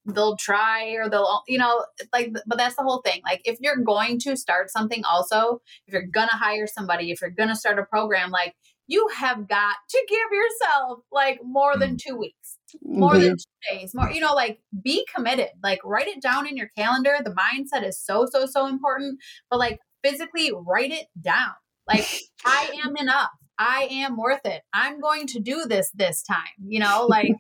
[0.06, 2.34] they'll try or they'll, you know, like.
[2.46, 3.22] But that's the whole thing.
[3.24, 7.30] Like, if you're going to start something, also, if you're gonna hire somebody, if you're
[7.30, 8.56] gonna start a program, like
[8.88, 12.00] you have got to give yourself like more than mm.
[12.00, 15.50] two weeks more than two days more you know like be committed.
[15.62, 17.18] Like write it down in your calendar.
[17.24, 21.54] The mindset is so so so important but like physically write it down.
[21.88, 22.08] Like
[22.46, 23.30] i am enough
[23.60, 27.38] i am worth it i'm going to do this this time you know like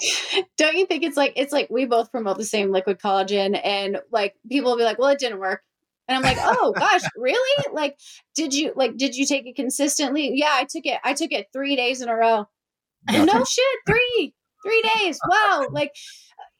[0.57, 3.99] Don't you think it's like it's like we both promote the same liquid collagen and
[4.11, 5.61] like people will be like, well, it didn't work.
[6.07, 7.65] And I'm like, oh gosh, really?
[7.73, 7.97] Like,
[8.35, 10.31] did you like did you take it consistently?
[10.35, 10.99] Yeah, I took it.
[11.03, 12.47] I took it three days in a row.
[13.11, 14.33] no shit, three,
[14.63, 15.19] three days.
[15.29, 15.67] Wow.
[15.71, 15.91] Like,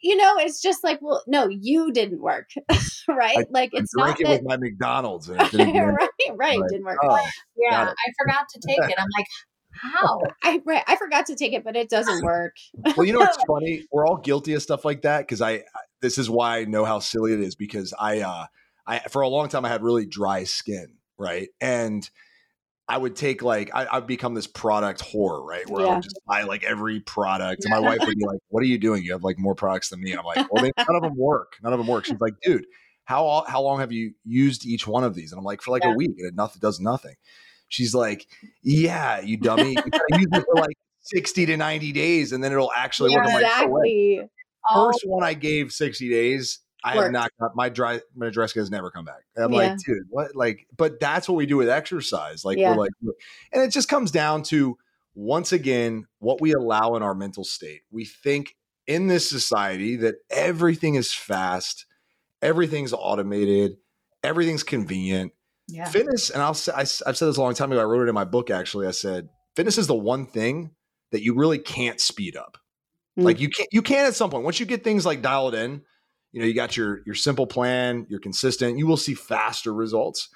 [0.02, 2.50] you know, it's just like, well, no, you didn't work,
[3.08, 3.38] right?
[3.38, 4.30] I- like, it's not it that.
[4.30, 6.00] with my McDonald's, and work.
[6.00, 6.98] right, right, didn't work.
[7.04, 7.28] oh,
[7.58, 9.26] yeah i forgot to take it i'm like
[9.76, 12.56] how I right, I forgot to take it, but it doesn't work.
[12.96, 13.86] well, you know what's funny?
[13.92, 15.52] We're all guilty of stuff like that because I.
[15.52, 15.64] I-
[16.02, 18.46] This is why I know how silly it is because I, uh,
[18.86, 21.50] I for a long time I had really dry skin, right?
[21.60, 22.08] And
[22.88, 25.68] I would take like I, I'd become this product whore, right?
[25.70, 28.62] Where I would just buy like every product, and my wife would be like, "What
[28.62, 29.04] are you doing?
[29.04, 31.16] You have like more products than me." And I'm like, "Well, they, none of them
[31.18, 31.54] work.
[31.64, 32.66] None of them work." She's like, "Dude,
[33.06, 35.84] how how long have you used each one of these?" And I'm like, "For like
[35.84, 35.92] Yeah.
[35.92, 37.16] a week, and it nothing does nothing."
[37.70, 38.28] She's like,
[38.64, 39.70] "Yeah, you dummy.
[39.72, 43.26] You gotta use it for like 60 to 90 days, and then it'll actually work."
[43.26, 44.30] I'm like, exactly.
[44.70, 46.60] oh, First one I gave 60 days.
[46.84, 49.24] I have not got my dry my dress has never come back.
[49.38, 49.58] I'm Yeah.
[49.58, 50.36] like, dude, what?
[50.36, 52.44] Like, but that's what we do with exercise.
[52.44, 52.72] Like, Yeah.
[52.72, 52.92] we're like,
[53.52, 54.78] and it just comes down to
[55.16, 57.82] once again what we allow in our mental state.
[57.92, 58.56] We think
[58.88, 61.86] in this society that everything is fast,
[62.42, 63.78] everything's automated,
[64.24, 65.32] everything's convenient.
[65.68, 67.80] yeah Fitness, and I'll say, I, I've said this a long time ago.
[67.82, 68.50] I wrote it in my book.
[68.50, 70.72] Actually, I said fitness is the one thing
[71.12, 72.58] that you really can't speed up.
[73.18, 73.24] Mm.
[73.24, 75.84] Like you can't you can at some point once you get things like dialed in,
[76.34, 80.28] you know, you got your your simple plan, you're consistent, you will see faster results.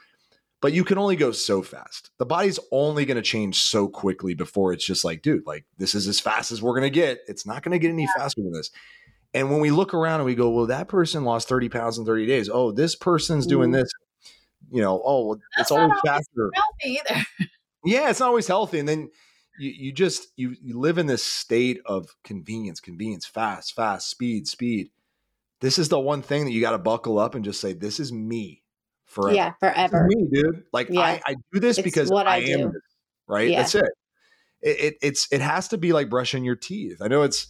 [0.59, 2.09] But you can only go so fast.
[2.17, 5.93] The body's only going to change so quickly before it's just like, dude, like this
[5.93, 7.19] is as fast as we're going to get.
[7.27, 8.71] It's not going to get any faster than this.
[9.35, 12.05] And when we look around and we go, well, that person lost 30 pounds in
[12.05, 12.49] 30 days.
[12.49, 13.73] Oh, this person's doing Mm.
[13.75, 13.91] this.
[14.71, 17.25] You know, oh, well, it's always always faster healthy either
[17.85, 19.09] yeah it's not always healthy and then
[19.59, 24.47] you, you just you, you live in this state of convenience convenience fast fast speed
[24.47, 24.89] speed
[25.60, 27.99] this is the one thing that you got to buckle up and just say this
[27.99, 28.64] is me
[29.05, 30.05] forever Yeah, forever.
[30.08, 30.99] me dude like Yeah.
[31.01, 32.82] I, I do this It's because what i, I am this
[33.28, 33.62] right Yeah.
[33.62, 33.86] that's it.
[34.62, 37.47] it it it's it has to be like brushing your teeth i know it's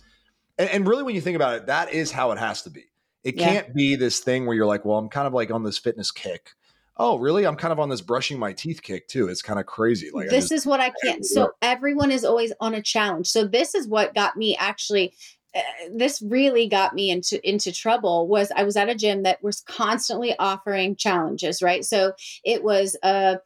[0.60, 2.86] and, and really when you think about it that is how it has to be
[3.24, 3.46] it Yeah.
[3.50, 6.12] can't be this thing where you're like well i'm kind of like on this fitness
[6.12, 6.52] kick
[6.98, 9.66] oh really i'm kind of on this brushing my teeth kick too it's kind of
[9.66, 11.26] crazy like this just- is what I can't.
[11.26, 13.28] So everyone is always on a challenge.
[13.28, 15.14] So this is what got me actually
[15.56, 15.62] Uh,
[15.96, 19.62] this really got me into into trouble was I was at a gym that was
[19.62, 21.84] constantly offering challenges, right?
[21.84, 23.40] So it was a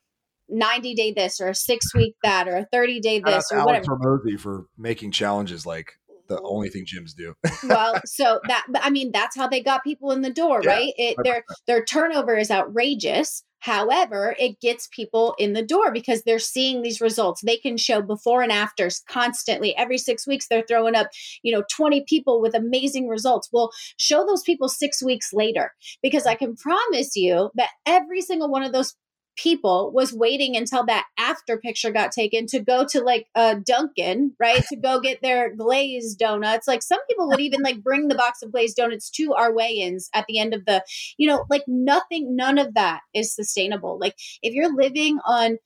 [0.49, 3.87] 90 day this or a six week that or a 30 day this or Alex
[3.87, 4.37] whatever.
[4.37, 5.93] For making challenges like
[6.27, 7.35] the only thing gyms do.
[7.67, 10.93] well, so that I mean that's how they got people in the door, Yeah, right?
[10.97, 13.43] It, their their turnover is outrageous.
[13.62, 17.41] However, it gets people in the door because they're seeing these results.
[17.41, 19.76] They can show before and afters constantly.
[19.78, 21.07] Every 6 weeks they're throwing up,
[21.43, 23.49] you know, 20 people with amazing results.
[23.51, 28.49] Well, show those people 6 weeks later because I can promise you that every single
[28.49, 28.95] one of those
[29.41, 34.33] people was waiting until that after picture got taken to go to like uh Dunkin',
[34.39, 34.63] right?
[34.69, 36.67] to go get their glazed donuts.
[36.67, 40.09] Like some people would even like bring the box of glazed donuts to our weigh-ins
[40.13, 40.83] at the end of the,
[41.17, 43.97] you know, like nothing, none of that is sustainable.
[43.99, 45.57] Like if you're living on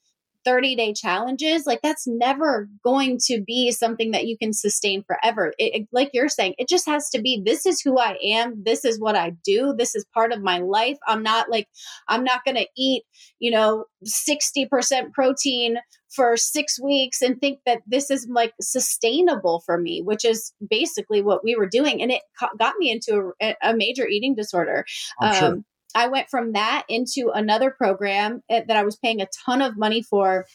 [0.46, 5.54] 30 day challenges, like that's never going to be something that you can sustain forever.
[5.58, 8.64] It, it- like you're saying, it just has to be this is who I am.
[8.64, 9.74] This is what I do.
[9.78, 10.98] This is part of my life.
[11.08, 11.68] I'm not like,
[12.08, 13.04] I'm not going to eat,
[13.40, 15.78] you know, 60% protein
[16.16, 21.22] for six weeks and think that this is like sustainable for me, which is basically
[21.22, 22.02] what we were doing.
[22.02, 24.86] And it co- got me into a, a major eating disorder.
[25.20, 25.48] I'm sure.
[25.50, 25.66] Um,
[25.96, 29.78] I went from that into another program eh, that I was paying a ton of
[29.78, 30.46] money for.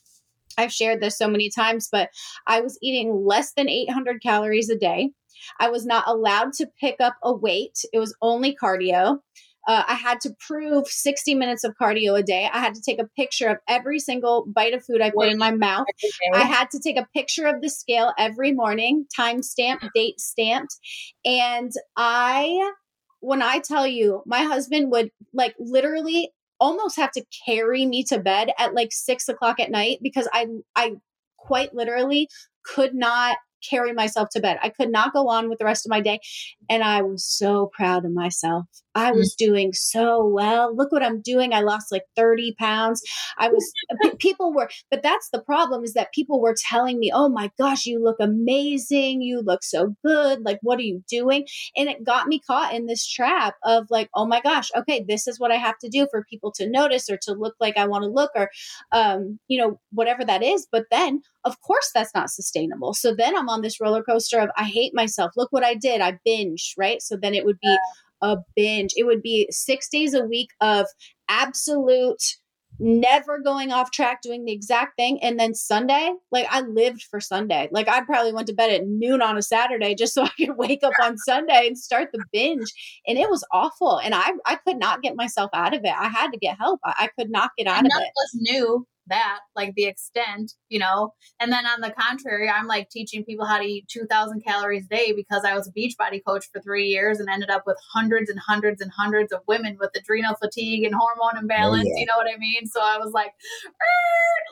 [0.59, 2.11] I've shared this so many times, but
[2.47, 5.11] I was eating less than 800 calories a day.
[5.59, 9.21] I was not allowed to pick up a weight, it was only cardio.
[9.69, 12.49] Uh, I had to prove 60 minutes of cardio a day.
[12.53, 15.39] I had to take a picture of every single bite of food I put in
[15.39, 15.87] my mouth.
[16.35, 20.77] I had to take a picture of the scale every morning, time stamped, date stamped.
[21.25, 22.73] And I,
[23.21, 28.19] when I tell you, my husband would like literally almost have to carry me to
[28.19, 30.47] bed at like six o'clock at night because I,
[30.77, 30.97] I
[31.39, 32.29] quite literally
[32.65, 34.59] could not carry myself to bed.
[34.63, 36.21] I could not go on with the rest of my day.
[36.69, 38.67] And I was so proud of myself.
[38.95, 40.75] I was doing so well.
[40.75, 41.53] Look what I'm doing.
[41.53, 43.03] I lost like 30 pounds.
[43.39, 43.73] I was,
[44.19, 47.87] people were, but that's the problem is that people were telling me, oh my gosh,
[47.87, 49.23] you look amazing.
[49.23, 50.45] You look so good.
[50.45, 51.47] Like, what are you doing?
[51.77, 55.29] And it got me caught in this trap of like, oh my gosh, okay, this
[55.29, 57.87] is what I have to do for people to notice or to look like I
[57.87, 58.51] want to look or,
[58.93, 60.67] um, you know, whatever that is.
[60.71, 62.95] But then, of course, that's not sustainable.
[62.95, 65.33] So then I'm on this roller coaster of I hate myself.
[65.37, 66.01] Look what I did.
[66.01, 67.01] I binge, right?
[67.01, 67.79] So then it would be
[68.23, 68.93] a binge.
[68.97, 70.87] It would be six days a week of
[71.29, 72.37] absolute
[72.83, 75.23] never going off track doing the exact thing.
[75.23, 77.69] And then sunday like i lived for sunday.
[77.71, 80.57] Like i probably went to bed at noon on a saturday just so i could
[80.57, 82.73] wake up on sunday and start the binge.
[83.07, 83.99] And it was awful.
[83.99, 85.93] And i i could not get myself out of it.
[85.97, 86.81] I had to get help.
[86.85, 88.07] I, I could not get out and of none it.
[88.07, 91.15] of us knew that, like the extent, you know.
[91.39, 94.89] And then on the contrary, I'm like teaching people how to eat 2,000 calories a
[94.89, 98.31] day because I was a Beachbody coach for three years and ended up with hundreds
[98.31, 101.87] and hundreds and hundreds of women with adrenal fatigue and hormone oh, imbalance.
[101.87, 102.01] yeah.
[102.01, 102.67] You know what I mean?
[102.67, 103.33] So I was like,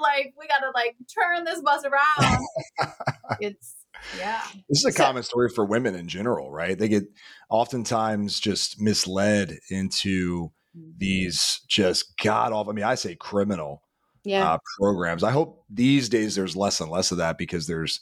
[0.01, 2.45] like we got to like turn this bus around.
[3.41, 3.75] it's
[4.17, 4.43] yeah.
[4.69, 6.79] This is a So- common story for women in general, right?
[6.79, 7.05] They get
[7.51, 10.91] oftentimes just misled into mm-hmm.
[10.99, 12.73] these just god awful.
[12.73, 13.83] I mean, I say criminal
[14.29, 15.25] yeah uh, programs.
[15.25, 18.01] I hope these days there's less and less of that because there's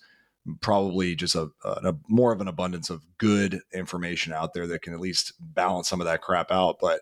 [0.61, 4.93] probably just a, a, more of an abundance of good information out there that can
[4.93, 6.79] at least balance some of that crap out.
[6.81, 7.01] But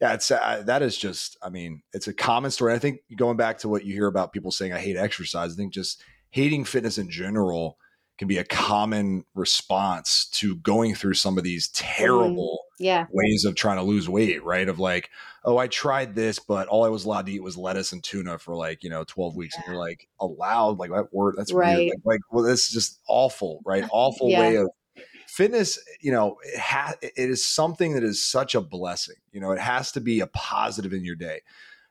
[0.00, 1.36] yeah, it's uh, that is just.
[1.42, 2.72] I mean, it's a common story.
[2.74, 5.56] I think going back to what you hear about people saying, "I hate exercise." I
[5.56, 7.78] think just hating fitness in general
[8.18, 12.02] can be a common response to going through some of these mm-hmm.
[12.04, 14.68] terrible yeah ways of trying to lose weight, right?
[14.68, 15.10] Of like,
[15.44, 18.38] oh, I tried this, but all I was allowed to eat was lettuce and tuna
[18.38, 19.56] for like, you know, 12 weeks.
[19.56, 20.78] And you're like, allowed?
[20.78, 21.76] Like that word, that's Right.
[21.76, 21.90] weird.
[22.04, 23.84] Like, like, well, that's just awful, right?
[23.90, 24.40] Awful Yeah.
[24.40, 24.70] way of
[25.26, 29.16] fitness, you know, it, ha- it is something that is such a blessing.
[29.32, 31.40] You know, it has to be a positive in your day.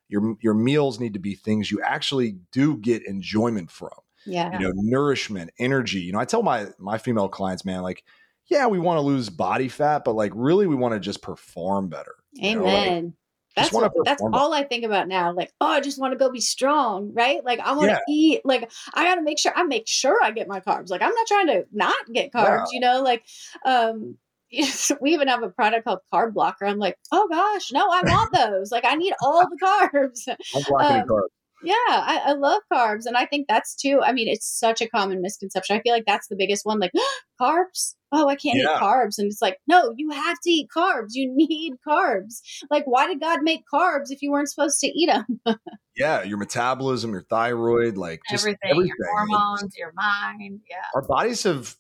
[0.07, 3.89] Your, your meals need to be things you actually do get enjoyment from
[4.25, 8.03] yeah you know nourishment energy you know i tell my my female clients man like
[8.49, 11.89] yeah we want to lose body fat but like really we want to just perform
[11.89, 13.13] better like, amen
[13.55, 14.33] that's what, that's perform.
[14.33, 15.33] all I think about now.
[15.33, 17.43] Like, oh, I just want to go be strong, right?
[17.43, 17.99] Like, I want to Yeah.
[18.07, 18.41] eat.
[18.45, 20.89] Like, I got to make sure I make sure I get my carbs.
[20.89, 22.67] Like, I'm not trying to not get carbs.
[22.71, 23.23] You know, like,
[23.65, 24.17] um,
[25.01, 26.65] we even have a product called Carb Blocker.
[26.65, 28.71] I'm like, oh gosh, no, I want those.
[28.71, 30.27] like, I need all the carbs.
[30.27, 31.27] i'm blocking um, carbs
[31.63, 33.05] Yeah, I, I love carbs.
[33.05, 35.75] And I think that's too, I mean, it's such a common misconception.
[35.75, 36.79] I feel like that's the biggest one.
[36.79, 36.91] Like,
[37.41, 37.95] carbs?
[38.11, 38.75] Oh, I can't Yeah.
[38.75, 39.17] eat carbs.
[39.17, 41.09] And it's like, no, you have to eat carbs.
[41.11, 42.41] You need carbs.
[42.69, 45.39] Like, why did God make carbs if you weren't supposed to eat them?
[45.97, 50.61] yeah your metabolism your thyroid like just everything, everything, your hormones, your mind.
[50.69, 50.77] Yeah.
[50.95, 51.75] our bodies have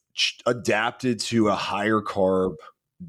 [0.45, 2.55] adapted to a higher carb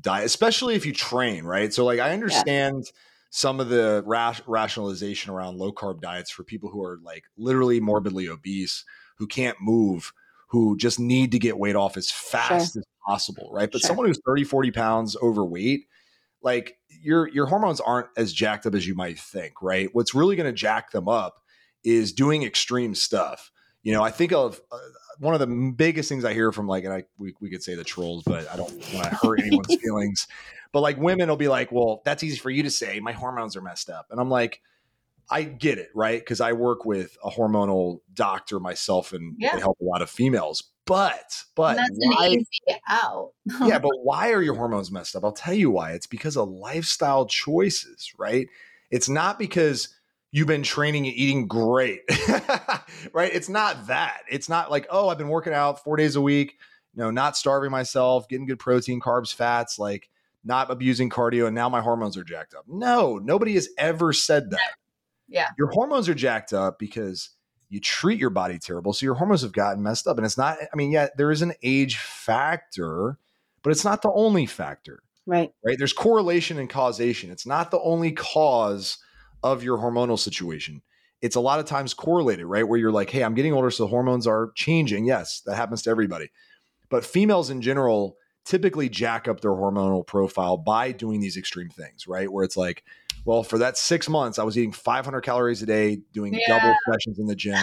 [0.00, 1.72] diet, especially if you train, right?
[1.74, 2.84] So, like, I understand.
[2.86, 2.92] Yeah.
[3.34, 4.02] Some of the
[4.46, 8.84] rationalization around low carb diets for people who are like literally morbidly obese,
[9.16, 10.12] who can't move,
[10.48, 12.80] who just need to get weight off as fast sure.
[12.80, 13.70] as possible, right?
[13.72, 13.88] But sure.
[13.88, 15.86] someone who's 30, 40 pounds overweight,
[16.42, 19.88] like your your hormones aren't as jacked up as you might think, right?
[19.92, 21.36] What's really going to jack them up
[21.84, 23.51] is doing extreme stuff.
[23.82, 24.78] You know, I think of uh,
[25.18, 27.74] one of the biggest things I hear from like, and I we, we could say
[27.74, 30.26] the trolls, but I don't want to hurt anyone's feelings.
[30.72, 33.00] But like women will be like, well, that's easy for you to say.
[33.00, 34.06] My hormones are messed up.
[34.10, 34.60] And I'm like,
[35.30, 36.20] I get it, right?
[36.20, 39.58] Because I work with a hormonal doctor myself and yeah.
[39.58, 40.62] help a lot of females.
[40.84, 42.38] But but why,
[42.88, 43.30] out.
[43.62, 45.24] yeah, but why are your hormones messed up?
[45.24, 45.92] I'll tell you why.
[45.92, 48.48] It's because of lifestyle choices, right?
[48.90, 49.88] It's not because
[50.32, 52.00] you've been training and eating great,
[53.12, 53.32] right?
[53.32, 54.22] It's not that.
[54.30, 56.58] It's not like, oh, I've been working out four days a week,
[56.94, 60.08] you know, not starving myself, getting good protein, carbs, fats, like
[60.42, 62.64] not abusing cardio, and now my hormones are jacked up.
[62.66, 64.72] No, nobody has ever said that.
[65.28, 65.48] Yeah.
[65.56, 67.30] Your hormones are jacked up because
[67.68, 68.92] you treat your body terrible.
[68.92, 70.18] So your hormones have gotten messed up.
[70.18, 73.18] And it's not, I mean, yeah, there is an age factor,
[73.62, 75.02] but it's not the only factor.
[75.24, 75.54] Right.
[75.64, 75.78] Right.
[75.78, 77.30] There's correlation and causation.
[77.30, 78.98] It's not the only cause
[79.42, 80.82] of your hormonal situation.
[81.20, 82.66] It's a lot of times correlated, right?
[82.66, 85.04] Where you're like, hey, I'm getting older, so hormones are changing.
[85.04, 86.30] Yes, that happens to everybody.
[86.88, 92.06] But females in general typically jack up their hormonal profile by doing these extreme things,
[92.06, 92.30] right?
[92.30, 92.84] Where it's like,
[93.24, 96.58] well, for that six months, I was eating 500 calories a day, doing yeah.
[96.58, 97.62] double sessions in the gym.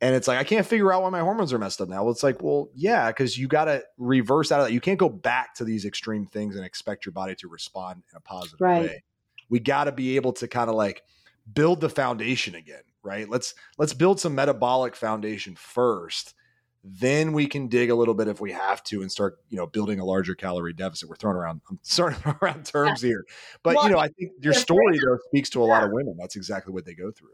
[0.00, 2.02] And it's like, I can't figure out why my hormones are messed up now.
[2.02, 4.72] Well, it's like, well, yeah, because you got to reverse out of that.
[4.72, 8.16] You can't go back to these extreme things and expect your body to respond in
[8.16, 8.82] a positive right.
[8.82, 9.04] way.
[9.52, 11.02] We got to be able to kind of like
[11.52, 13.28] build the foundation again, right?
[13.28, 16.34] Let's let's build some metabolic foundation first
[16.84, 19.66] then we can dig a little bit if we have to and start you know
[19.66, 23.08] building a larger calorie deficit we're throwing around i'm throwing around terms yeah.
[23.08, 23.24] here
[23.62, 25.72] but well, you know i think your story though speaks to a yeah.
[25.72, 27.30] lot of women that's exactly what they go through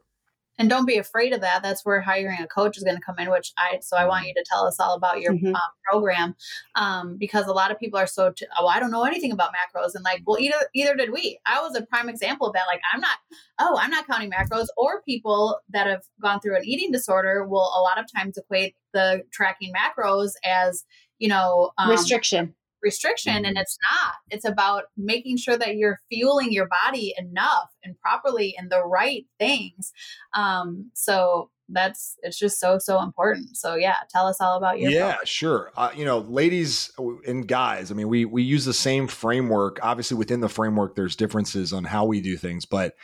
[0.58, 1.62] and don't be afraid of that.
[1.62, 4.26] That's where hiring a coach is going to come in which i so i want
[4.26, 5.54] you to tell us all about your mm-hmm.
[5.54, 6.34] um, program
[6.74, 9.50] um, because a lot of people are so t- oh i don't know anything about
[9.50, 9.94] macros.
[9.94, 11.38] And like well either either did we.
[11.46, 12.64] I was a prime example of that.
[12.66, 13.18] Like i'm not
[13.58, 17.72] oh i'm not counting macros or people that have gone through an eating disorder will
[17.76, 20.84] a lot of times equate the tracking macros as
[21.18, 23.56] you know um, restriction restriction and mm-hmm.
[23.58, 24.14] it's not.
[24.30, 29.26] It's about making sure that you're fueling your body enough and properly and the right
[29.38, 29.92] things.
[30.34, 33.56] Um so that's it's just so so important.
[33.56, 35.72] So yeah tell us all about your yeah sure.
[35.76, 36.90] Uh, you know ladies
[37.26, 39.78] and guys i mean we we use the same framework.
[39.82, 42.94] Obviously within the framework there's differences on how we do things but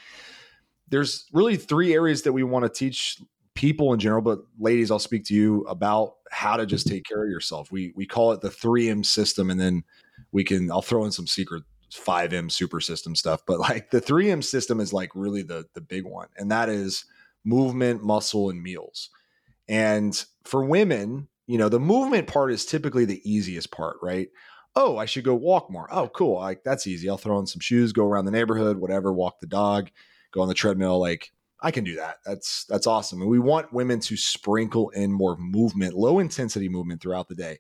[0.89, 3.19] there's really three areas that we want to teach
[3.65, 6.97] people in general, but ladies, I'll speak to you about how to just mm-hmm.
[6.97, 7.73] take care of yourself.
[7.73, 9.85] We we call it the 3M system, and then
[10.33, 13.41] we can I'll throw in some secret 5M super system stuff.
[13.47, 17.07] But like the 3M system is like really the the big one, and that is
[17.43, 19.09] movement, muscle, and meals.
[19.67, 24.29] And for women, you know, the movement part is typically the easiest part, right?
[24.77, 25.89] Oh, I should go walk more.
[25.91, 26.35] Oh, cool.
[26.35, 27.09] Like that's easy.
[27.09, 29.89] I'll throw on some shoes, go around the neighborhood, whatever, walk the dog,
[30.33, 31.01] go on the treadmill.
[31.01, 31.33] Like
[31.65, 32.19] I can do that.
[32.27, 33.23] That's that's awesome.
[33.23, 37.59] And we want women to sprinkle in more movement, low intensity movement throughout the day.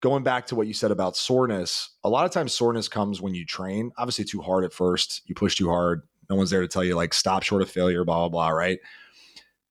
[0.00, 3.34] Going back to what you said about soreness, a lot of times soreness comes when
[3.34, 3.92] you train.
[3.98, 5.20] Obviously, too hard at first.
[5.26, 6.00] You push too hard.
[6.30, 8.48] No one's there to tell you like stop short of failure, blah blah blah.
[8.48, 8.78] Right.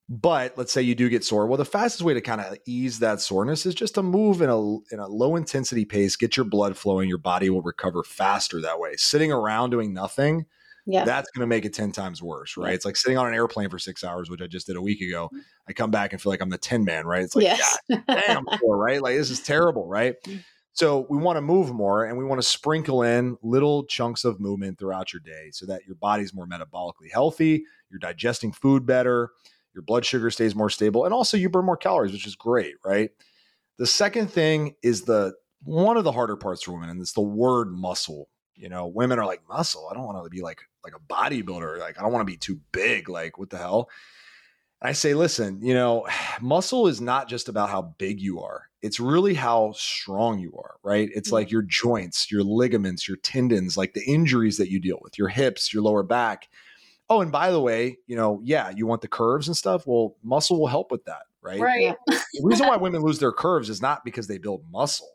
[0.08, 1.48] But let's say you do get sore.
[1.48, 4.50] Well, the fastest way to kind of ease that soreness is just to move in
[4.52, 4.60] a
[4.94, 7.10] in a low intensity pace, get your blood flowing.
[7.10, 8.96] Your body will recover faster that way.
[8.96, 10.46] Sitting around doing nothing
[10.86, 11.04] yeah.
[11.04, 12.74] that's going to make it 10 times worse, right?
[12.74, 15.02] It's like sitting on an airplane for six hours, which I just did a week
[15.02, 15.30] ago.
[15.34, 15.40] Mm.
[15.68, 17.24] I come back and feel like I'm the Tin Man, right?
[17.24, 17.78] It's like, yes.
[18.08, 19.02] damn, poor, right?
[19.02, 20.16] Like, this is terrible, right?
[20.26, 20.44] Mm.
[20.74, 24.42] So we want to move more and we want to sprinkle in little chunks of
[24.42, 29.32] movement throughout your day so that your body's more metabolically healthy, you're digesting food better,
[29.74, 32.76] your blood sugar stays more stable, and also you burn more calories, which is great,
[32.84, 33.10] right?
[33.78, 35.34] The second thing is the
[35.64, 38.30] one of the harder parts for women, and it's the word muscle.
[38.56, 39.90] You know, women are like muscle.
[39.92, 41.80] I don't want to be like like a bodybuilder.
[41.80, 43.10] Like I don't want to be too big.
[43.10, 43.90] Like what the hell?
[44.82, 46.08] And I say, listen, you know,
[46.42, 48.70] muscle is not just about how big you are.
[48.82, 51.10] It's really how strong you are, right?
[51.14, 51.54] It's like mm-hmm.
[51.54, 55.74] your joints, your ligaments, your tendons, like the injuries that you deal with, your hips,
[55.74, 56.48] your lower back.
[57.10, 59.86] Oh, and by the way, you know, yeah, you want the curves and stuff.
[59.86, 61.60] Well, muscle will help with that, right?
[61.60, 61.96] Right.
[62.08, 65.10] the reason why women lose their curves is not because they build muscle.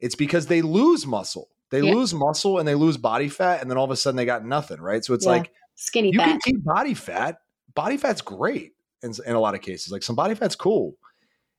[0.00, 1.48] It's because they lose muscle.
[1.74, 1.92] They yeah.
[1.92, 4.44] lose muscle and they lose body fat, and then all of a sudden they got
[4.44, 5.04] nothing, right?
[5.04, 5.32] So it's yeah.
[5.32, 6.12] like skinny.
[6.12, 6.26] You fat.
[6.28, 7.38] can keep body fat.
[7.74, 9.90] Body fat's great in, in a lot of cases.
[9.90, 10.94] Like some body fat's cool.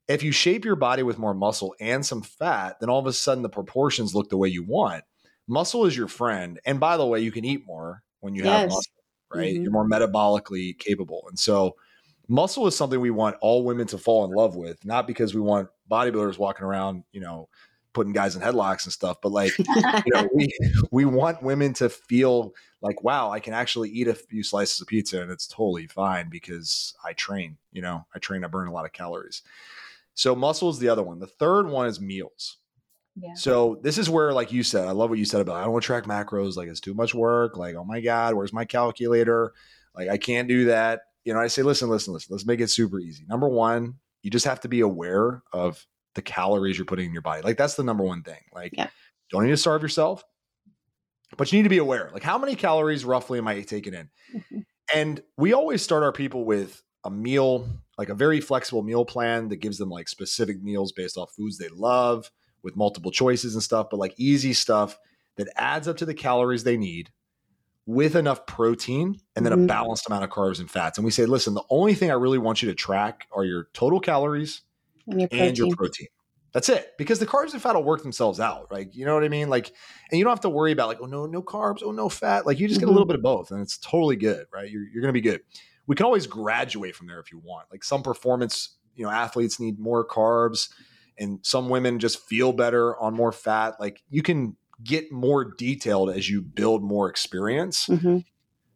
[0.08, 3.14] if you shape your body with more muscle and some fat, then all of a
[3.14, 5.04] sudden the proportions look the way you want.
[5.48, 6.60] Muscle is your friend.
[6.66, 8.62] And by the way, you can eat more when you yes.
[8.62, 8.94] have muscle,
[9.34, 9.54] right?
[9.54, 9.64] Mm-hmm.
[9.64, 11.26] You're more metabolically capable.
[11.28, 11.76] And so
[12.28, 15.42] muscle is something we want all women to fall in love with, not because we
[15.42, 17.50] want bodybuilders walking around, you know,
[17.96, 20.54] putting guys in headlocks and stuff, but like, you know, we
[20.92, 24.88] we want women to feel like, wow, I can actually eat a few slices of
[24.88, 28.74] pizza and it's totally fine because I train, you know, I train, I burn a
[28.74, 29.42] lot of calories.
[30.14, 31.20] So muscle is the other one.
[31.20, 32.58] The third one is meals.
[33.20, 33.34] Yeah.
[33.36, 35.72] So this is where, like you said, I love what you said about I don't
[35.72, 36.58] want to track macros.
[36.58, 37.58] Like it's too much work.
[37.58, 39.54] Like, oh my God, where's my calculator?
[39.96, 41.02] Like I can't do that.
[41.24, 42.28] You know, I say, listen, listen, listen.
[42.32, 43.26] Let's make it super easy.
[43.28, 45.86] Number one, you just have to be aware of
[46.16, 47.42] the calories you're putting in your body.
[47.42, 48.42] Like that's the number one thing.
[48.54, 48.88] Like yeah.
[49.30, 50.24] don't need to starve yourself,
[51.38, 52.10] but you need to be aware.
[52.14, 54.10] Like how many calories roughly am I taking in?
[54.34, 54.60] Mm-hmm.
[54.94, 59.50] And we always start our people with a meal, like a very flexible meal plan
[59.50, 62.32] that gives them like specific meals based off foods they love
[62.64, 64.98] with multiple choices and stuff, but like easy stuff
[65.38, 67.12] that adds up to the calories they need
[67.86, 69.64] with enough protein and then mm-hmm.
[69.64, 70.98] a balanced amount of carbs and fats.
[70.98, 73.68] And we say, listen, the only thing I really want you to track are your
[73.74, 74.62] total calories
[75.08, 75.48] and your protein.
[75.48, 76.08] And your protein.
[76.54, 76.94] That's it.
[76.98, 78.72] Because the carbs and fat will work themselves out.
[78.72, 79.50] Like, you know what I mean?
[79.50, 79.74] Like,
[80.10, 82.46] and you don't have to worry about like, oh no, no carbs, oh no fat.
[82.46, 82.88] Like you just mm-hmm.
[82.88, 84.70] get a little bit of both and it's totally good, right?
[84.70, 85.42] You're, you're gonna be good.
[85.86, 87.68] We can always graduate from there if you want.
[87.72, 90.70] Like some performance, you know, athletes need more carbs
[91.18, 93.76] and some women just feel better on more fat.
[93.80, 97.88] Like you can get more detailed as you build more experience.
[97.88, 98.20] Mm-hmm.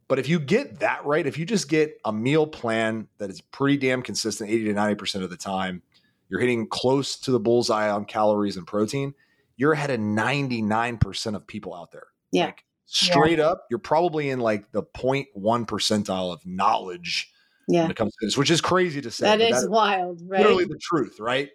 [0.10, 3.42] But if you get that right, if you just get a meal plan that is
[3.42, 5.84] pretty damn consistent 80 to 90% of the time,
[6.30, 9.14] you're hitting close to the bullseye on calories and protein,
[9.58, 12.08] you're ahead of 99% of people out there.
[12.32, 12.46] Yeah.
[12.46, 13.48] Like, straight yeah.
[13.48, 17.32] up, you're probably in like the 0.1 percentile of knowledge
[17.68, 17.84] yeah.
[17.84, 19.26] when it comes to this, which is crazy to say.
[19.26, 20.42] That is that wild, right?
[20.42, 21.50] Literally the truth, right?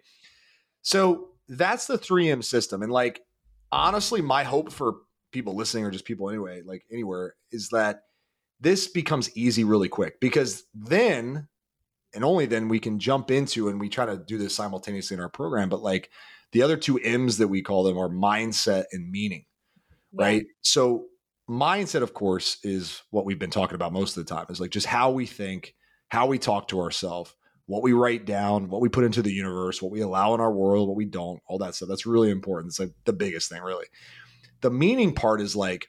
[0.81, 2.81] So that's the 3M system.
[2.81, 3.21] And like,
[3.71, 4.95] honestly, my hope for
[5.31, 8.03] people listening or just people anyway, like anywhere, is that
[8.61, 11.47] this becomes easy really quick because then
[12.15, 15.21] and only then we can jump into and we try to do this simultaneously in
[15.21, 16.09] our program but like
[16.51, 19.45] the other two m's that we call them are mindset and meaning
[20.17, 20.25] yeah.
[20.25, 20.45] right?
[20.61, 21.05] So
[21.49, 24.71] mindset of course is what we've been talking about most of the time is like
[24.71, 25.75] just how we think
[26.07, 27.35] how we talk to ourselves
[27.67, 30.51] what we write down what we put into the universe what we allow in our
[30.51, 31.89] world what we don't all that stuff.
[31.89, 32.71] That's really important.
[32.71, 33.85] It's like the biggest thing really.
[34.61, 35.87] The meaning part is like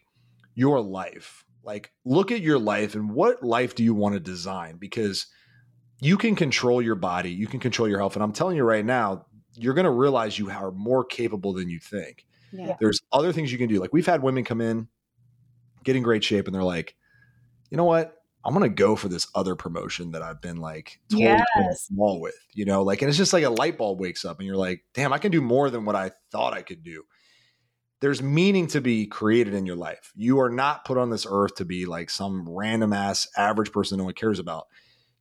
[0.55, 1.45] your life.
[1.65, 4.77] Like look at your life and what life do you want to design?
[4.77, 5.27] Because
[6.01, 8.17] you can control your body, you can control your health.
[8.17, 11.69] And I'm telling you right now, you're going to realize you are more capable than
[11.71, 12.27] you think.
[12.53, 12.77] Yeah.
[12.79, 13.81] There's other things you can do.
[13.81, 14.89] Like we've had women come in,
[15.85, 16.95] get in great shape, and they're like,
[17.71, 18.13] you know what?
[18.45, 21.87] I'm gonna go for this other promotion that I've been like told yes.
[21.89, 24.47] small with, you know, like, and it's just like a light bulb wakes up, and
[24.47, 27.03] you're like, damn, I can do more than what I thought I could do.
[28.01, 30.13] There's meaning to be created in your life.
[30.15, 33.99] You are not put on this earth to be like some random ass average person
[33.99, 34.67] no one cares about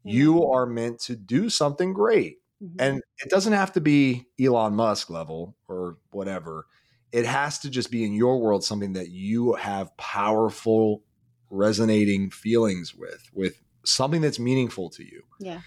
[0.06, 2.38] you are meant to do something great.
[2.64, 2.80] Mm-hmm.
[2.80, 6.68] And it doesn't have to be Elon Musk level or whatever.
[7.12, 11.04] It has to just be in your world something that you have powerful,
[11.50, 15.24] resonating feelings with, with something that's meaningful to you.
[15.40, 15.62] Yeah.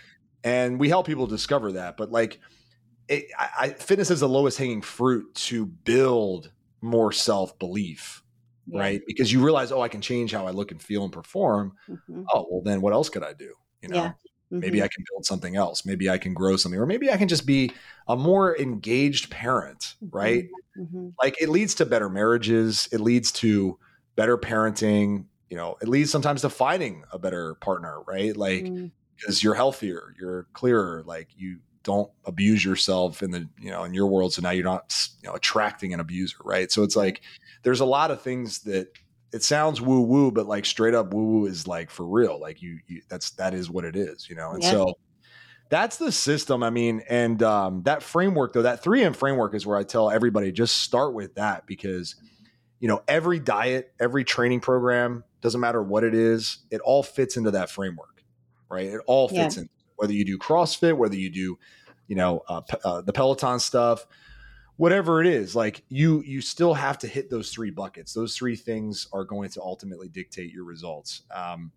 [0.45, 1.97] And we help people discover that.
[1.97, 2.41] But like,
[3.09, 8.23] it, I, fitness is the lowest hanging fruit to build more self belief,
[8.71, 9.01] right?
[9.07, 11.73] Because you realize, oh, I can change how I look and feel and perform.
[11.89, 12.25] Mm-hmm.
[12.33, 13.55] Oh, well, then what else could I do?
[13.83, 14.13] You know, yeah.
[14.53, 14.61] Mm-hmm.
[14.61, 15.85] Maybe I can build something else.
[15.85, 17.71] Maybe I can grow something, or maybe I can just be
[18.07, 20.45] a more engaged parent, right?
[20.77, 20.83] Mm-hmm.
[20.83, 21.09] mm-hmm.
[21.23, 23.79] Like it leads to better marriages, it leads to
[24.17, 28.37] better parenting, you know, it leads sometimes to finding a better partner, right?
[28.37, 29.43] Like because mm.
[29.43, 34.07] you're healthier, you're clearer, like you don't abuse yourself in the, you know, in your
[34.07, 34.33] world.
[34.33, 36.71] So now you're not, you know, attracting an abuser, right?
[36.71, 37.23] So it's like
[37.63, 38.89] there's a lot of things that
[39.33, 42.41] it sounds woo woo, but like straight up woo woo is like for real.
[42.41, 44.53] Like you, you that's that is what it is, you know.
[44.53, 44.71] And yeah.
[44.71, 44.95] so
[45.69, 46.63] that's the system.
[46.63, 50.51] I mean, and um, that framework though, that 3M framework is where I tell everybody
[50.51, 52.17] just start with that because
[52.81, 57.37] you know every diet, every training program doesn't matter what it is, it all fits
[57.37, 58.25] into that framework,
[58.71, 58.87] right?
[58.87, 59.63] It all fits yeah.
[59.63, 61.59] in whether you do CrossFit, whether you do,
[62.07, 64.07] you know, uh, uh, the Peloton stuff
[64.79, 68.15] whatever it is like you you still have to hit those three buckets.
[68.15, 71.23] Those three things are going to ultimately dictate your results.
[71.35, 71.71] Um,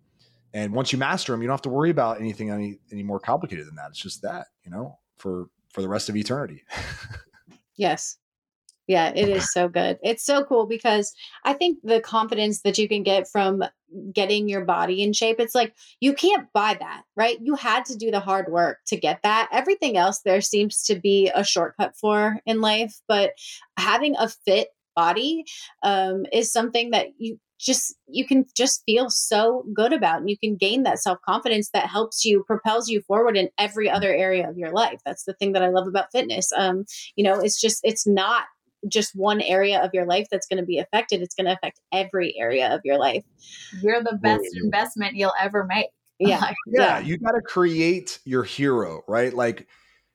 [0.53, 3.19] and once you master them you don't have to worry about anything any, any more
[3.19, 3.89] complicated than that.
[3.89, 6.63] It's just that you know for for the rest of eternity.
[7.77, 8.17] Yes
[8.91, 9.99] Yeah, it is so good.
[10.03, 11.13] It's so cool because
[11.45, 13.63] I think the confidence that you can get from
[14.11, 17.37] getting your body in shape, it's like you can't buy that, right?
[17.41, 19.47] You had to do the hard work to get that.
[19.53, 23.31] Everything else there seems to be a shortcut for in life, but
[23.77, 25.45] having a fit body
[25.83, 30.37] um, is something that you just you can just feel so good about and you
[30.37, 34.57] can gain that self-confidence that helps you propels you forward in every other area of
[34.57, 36.83] your life that's the thing that i love about fitness um
[37.15, 38.45] you know it's just it's not
[38.88, 41.79] just one area of your life that's going to be affected it's going to affect
[41.91, 43.23] every area of your life
[43.82, 45.88] you're the best investment you'll ever make
[46.19, 46.99] yeah yeah, yeah.
[46.99, 49.67] you got to create your hero right like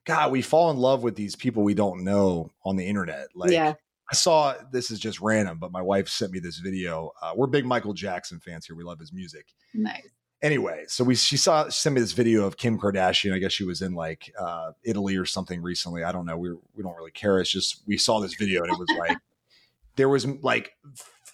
[0.05, 3.51] god we fall in love with these people we don't know on the internet like
[3.51, 3.75] yeah
[4.11, 7.11] I saw this is just random, but my wife sent me this video.
[7.21, 8.77] Uh, we're big Michael Jackson fans here.
[8.77, 9.47] We love his music.
[9.75, 10.09] Nice.
[10.43, 13.33] Anyway, so we she saw she sent me this video of Kim Kardashian.
[13.33, 16.05] I guess she was in like uh, Italy or something recently.
[16.05, 16.37] I don't know.
[16.37, 17.41] We we don't really care.
[17.41, 19.17] It's just we saw this video and it was like
[19.97, 20.73] there was like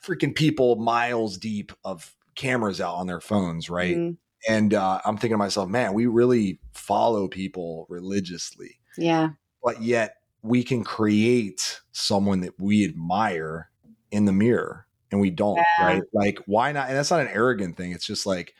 [0.04, 3.96] freaking people miles deep of cameras out on their phones, right?
[3.96, 4.12] Mm-hmm.
[4.52, 8.78] And uh, I'm thinking to myself, man, we really follow people religiously.
[8.98, 9.30] Yeah.
[9.62, 13.70] But yet we can create someone that we admire
[14.10, 15.86] in the mirror and we don't, yeah.
[15.86, 16.02] right?
[16.12, 16.88] Like, why not?
[16.88, 17.92] And that's not an arrogant thing.
[17.92, 18.54] It's just like,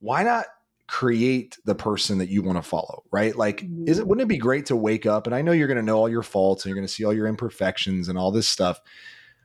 [0.00, 0.46] why not
[0.86, 3.36] create the person that you want to follow, right?
[3.36, 3.86] Like, mm-hmm.
[3.86, 5.26] is it, wouldn't it be great to wake up?
[5.26, 7.04] And I know you're going to know all your faults and you're going to see
[7.04, 8.80] all your imperfections and all this stuff,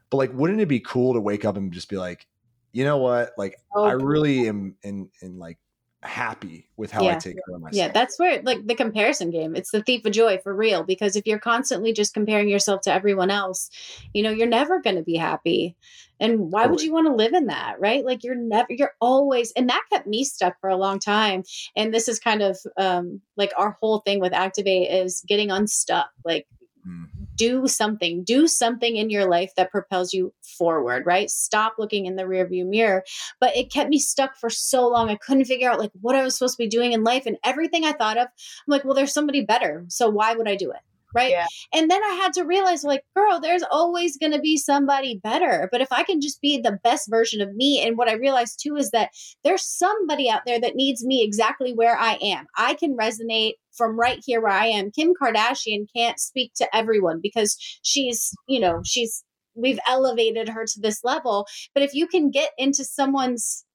[0.10, 2.28] but like, wouldn't it be cool to wake up and just be like,
[2.72, 3.34] you know what?
[3.38, 5.60] Like, I really am in, in like
[6.04, 7.16] happy with how yeah.
[7.16, 7.78] I take care of myself.
[7.78, 9.56] Yeah, that's where like the comparison game.
[9.56, 12.94] It's the thief of joy for real because if you're constantly just comparing yourself to
[12.94, 13.70] everyone else,
[14.14, 15.76] you know, you're never going to be happy.
[16.20, 18.06] And why would you want to live in that, right?
[18.06, 21.44] Like you're never you're always and that kept me stuck for a long time.
[21.76, 26.10] And this is kind of um like our whole thing with Activate is getting unstuck.
[26.24, 26.48] Like
[26.88, 31.30] mm do something do something in your life that propels you forward right?
[31.30, 33.04] Stop looking in the rearview mirror.
[33.40, 35.10] But it kept me stuck for so long.
[35.10, 37.38] I couldn't figure out like what i was supposed to be doing in life and
[37.44, 38.32] everything i thought of i'm
[38.68, 40.80] like well there's somebody better so why would i do it
[41.14, 41.46] right yeah.
[41.74, 45.70] and then i had to realize like girl there's always going to be somebody better
[45.72, 48.60] but if i can just be the best version of me and what i realized
[48.62, 49.10] too is that
[49.44, 54.00] there's somebody out there that needs me exactly where i am i can resonate from
[54.00, 58.82] right here where i am kim kardashian can't speak to everyone because she's you know
[58.84, 59.24] she's
[59.56, 63.66] we've elevated her to this level but if you can get into someone's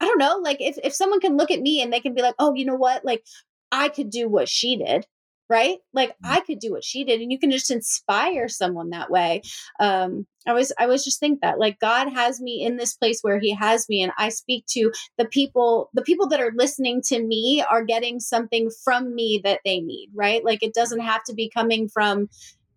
[0.00, 2.22] I don't know, like if, if someone can look at me and they can be
[2.22, 3.04] like, oh, you know what?
[3.04, 3.24] Like
[3.72, 5.06] I could do what she did
[5.48, 5.78] right?
[5.92, 6.14] Like mm.
[6.24, 9.42] i could do what she did and you can just inspire someone that way.
[9.80, 13.18] Um i was i was just think that like god has me in this place
[13.22, 17.02] where he has me and i speak to the people the people that are listening
[17.04, 20.44] to me are getting something from me that they need right?
[20.44, 22.28] Like it doesn't have to be coming from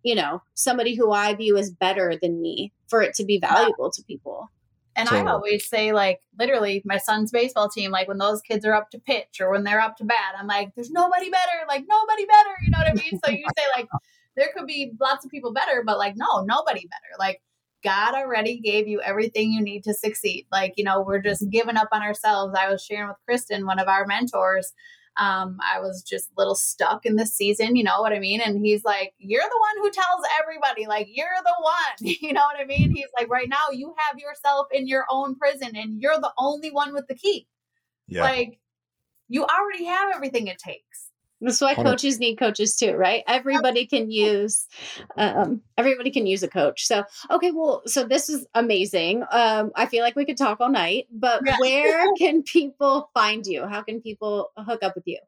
[0.02, 3.90] you know somebody who i view as better than me for it to be valuable
[3.90, 4.50] to people
[4.96, 8.74] and I always say, like, literally, my son's baseball team, like, when those kids are
[8.74, 11.84] up to pitch or when they're up to bat, I'm like, there's nobody better, like,
[11.88, 12.50] nobody better.
[12.62, 13.20] You know what I mean?
[13.24, 13.88] so you say, like,
[14.36, 17.18] there could be lots of people better, but like, no, nobody better.
[17.18, 17.42] Like,
[17.82, 20.46] God already gave you everything you need to succeed.
[20.52, 22.54] Like, you know, we're just giving up on ourselves.
[22.58, 24.72] I was sharing with Kristen, one of our mentors,
[25.18, 28.40] um, I was just a little stuck in this season, you know what I mean?
[28.40, 32.40] And he's like, You're the one who tells everybody, like, you're the one, you know
[32.40, 32.94] what I mean?
[32.94, 36.70] He's like, Right now, you have yourself in your own prison and you're the only
[36.70, 37.46] one with the key.
[38.08, 38.22] Yeah.
[38.22, 38.58] Like,
[39.28, 41.08] you already have everything it takes.
[41.42, 43.24] That's why coaches need coaches too, right?
[43.26, 44.66] Everybody can use,
[45.16, 46.86] um, everybody can use a coach.
[46.86, 49.24] So, okay, well, so this is amazing.
[49.30, 51.56] Um, I feel like we could talk all night, but yeah.
[51.58, 53.66] where can people find you?
[53.66, 55.18] How can people hook up with you?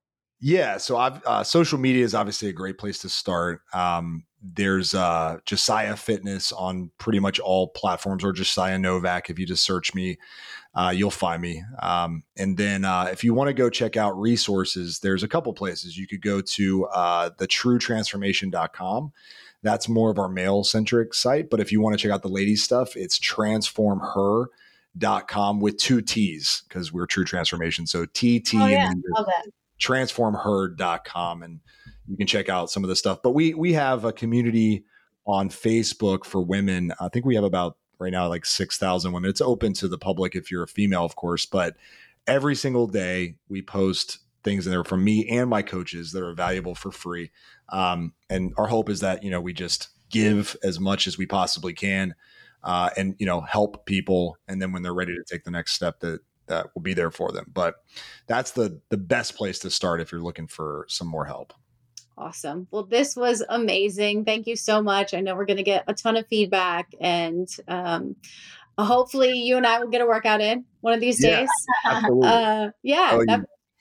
[0.40, 3.62] Yeah, so I've, uh, social media is obviously a great place to start.
[3.72, 9.30] Um, there's uh, Josiah Fitness on pretty much all platforms, or Josiah Novak.
[9.30, 10.18] If you just search me,
[10.74, 11.62] uh, you'll find me.
[11.80, 15.54] Um, and then uh, if you want to go check out resources, there's a couple
[15.54, 15.96] places.
[15.96, 19.12] You could go to uh, thetruetransformation.com.
[19.62, 21.48] That's more of our male centric site.
[21.48, 26.62] But if you want to check out the ladies stuff, it's transformher.com with two T's
[26.68, 27.86] because we're True Transformation.
[27.86, 28.90] So TT oh, yeah.
[28.90, 29.02] and
[29.80, 31.42] transformher.com.
[31.42, 31.60] And
[32.08, 33.20] you can check out some of the stuff.
[33.22, 34.84] But we we have a community
[35.26, 36.92] on Facebook for women.
[37.00, 39.30] I think we have about right now like 6,000 women.
[39.30, 41.76] It's open to the public if you're a female, of course, but
[42.26, 46.34] every single day we post things in there from me and my coaches that are
[46.34, 47.30] valuable for free.
[47.70, 51.26] Um, and our hope is that, you know, we just give as much as we
[51.26, 52.14] possibly can
[52.62, 54.36] uh, and, you know, help people.
[54.46, 57.10] And then when they're ready to take the next step that, that will be there
[57.10, 57.46] for them.
[57.52, 57.76] But
[58.26, 61.54] that's the, the best place to start if you're looking for some more help.
[62.16, 62.68] Awesome.
[62.70, 64.24] Well, this was amazing.
[64.24, 65.14] Thank you so much.
[65.14, 68.16] I know we're going to get a ton of feedback and um,
[68.78, 71.48] hopefully you and I will get a workout in one of these Yeah, days.
[71.84, 72.28] Absolutely.
[72.28, 73.10] Uh, yeah.
[73.12, 73.40] Oh, that-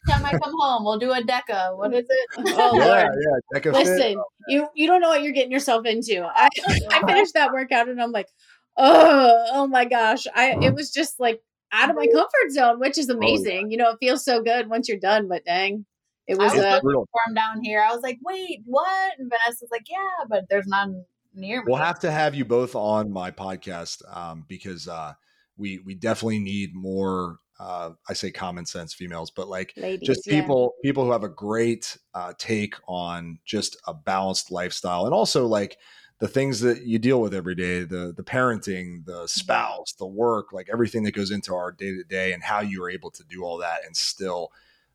[0.10, 1.78] Time I come home, we'll do a DEKA.
[1.78, 2.30] What is it?
[2.58, 3.08] oh, yeah, Lord.
[3.54, 3.58] yeah.
[3.58, 3.74] DEKA Fit.
[3.74, 6.26] Listen, you you don't know what you're getting yourself into.
[6.26, 6.50] I,
[6.92, 8.28] I finished that workout and I'm like,
[8.76, 10.28] oh, oh my gosh.
[10.36, 11.42] I it was just like
[11.72, 13.72] out of my comfort zone, which is amazing.
[13.72, 15.86] You know, it feels so good once you're done, but dang,
[16.28, 17.08] it was a was looking brutal.
[17.12, 17.82] for him down here.
[17.82, 19.14] I was like, wait, what?
[19.20, 21.66] And Vanessa's like, yeah, but there's none near me.
[21.68, 25.14] We'll have to have you both on my podcast um, because uh,
[25.58, 27.38] we we definitely need more.
[27.60, 30.08] Uh, I say common sense females, but like ladies.
[30.08, 30.42] just yeah.
[30.42, 35.46] people people who have a great uh, take on just a balanced lifestyle and also
[35.46, 35.78] like
[36.20, 40.54] the things that you deal with every day the the parenting the spouse the work
[40.54, 43.24] like everything that goes into our day to day and how you are able to
[43.26, 44.50] do all that and still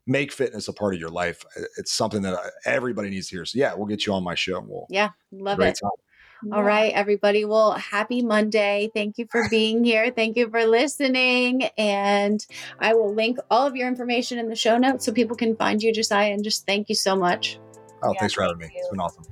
[0.09, 1.45] make fitness a part of your life
[1.77, 4.35] it's something that uh, everybody needs to hear so yeah we'll get you on my
[4.35, 5.79] show we'll Yeah, love it.
[5.81, 5.91] time.
[6.53, 7.43] All right, everybody.
[7.43, 8.89] Well, happy Monday.
[8.95, 10.09] Thank you for being here.
[10.09, 11.63] Thank you for listening.
[11.77, 12.39] And
[12.79, 15.83] I will link all of your information in the show notes so people can find
[15.83, 16.31] you, Josiah.
[16.31, 17.59] And just thank you so much.
[18.03, 18.91] oh Yeah, thanks for having me thank it's you.
[18.91, 19.25] been awesome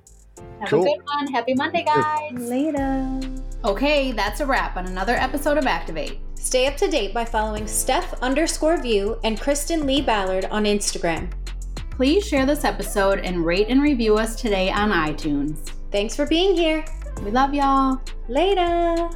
[0.60, 0.82] Have Cool.
[0.82, 1.28] a good one.
[1.34, 2.34] Happy Monday, guys.
[2.34, 3.47] Later.
[3.68, 6.20] Okay, that's a wrap on another episode of Activate.
[6.36, 11.30] Stay up to date by following Steph underscore view and Kristen Lee Ballard on Instagram.
[11.90, 15.74] Please share this episode and rate and review us today on iTunes.
[15.92, 16.86] Thanks for being here.
[17.26, 18.00] We love y'all.
[18.30, 19.10] Later.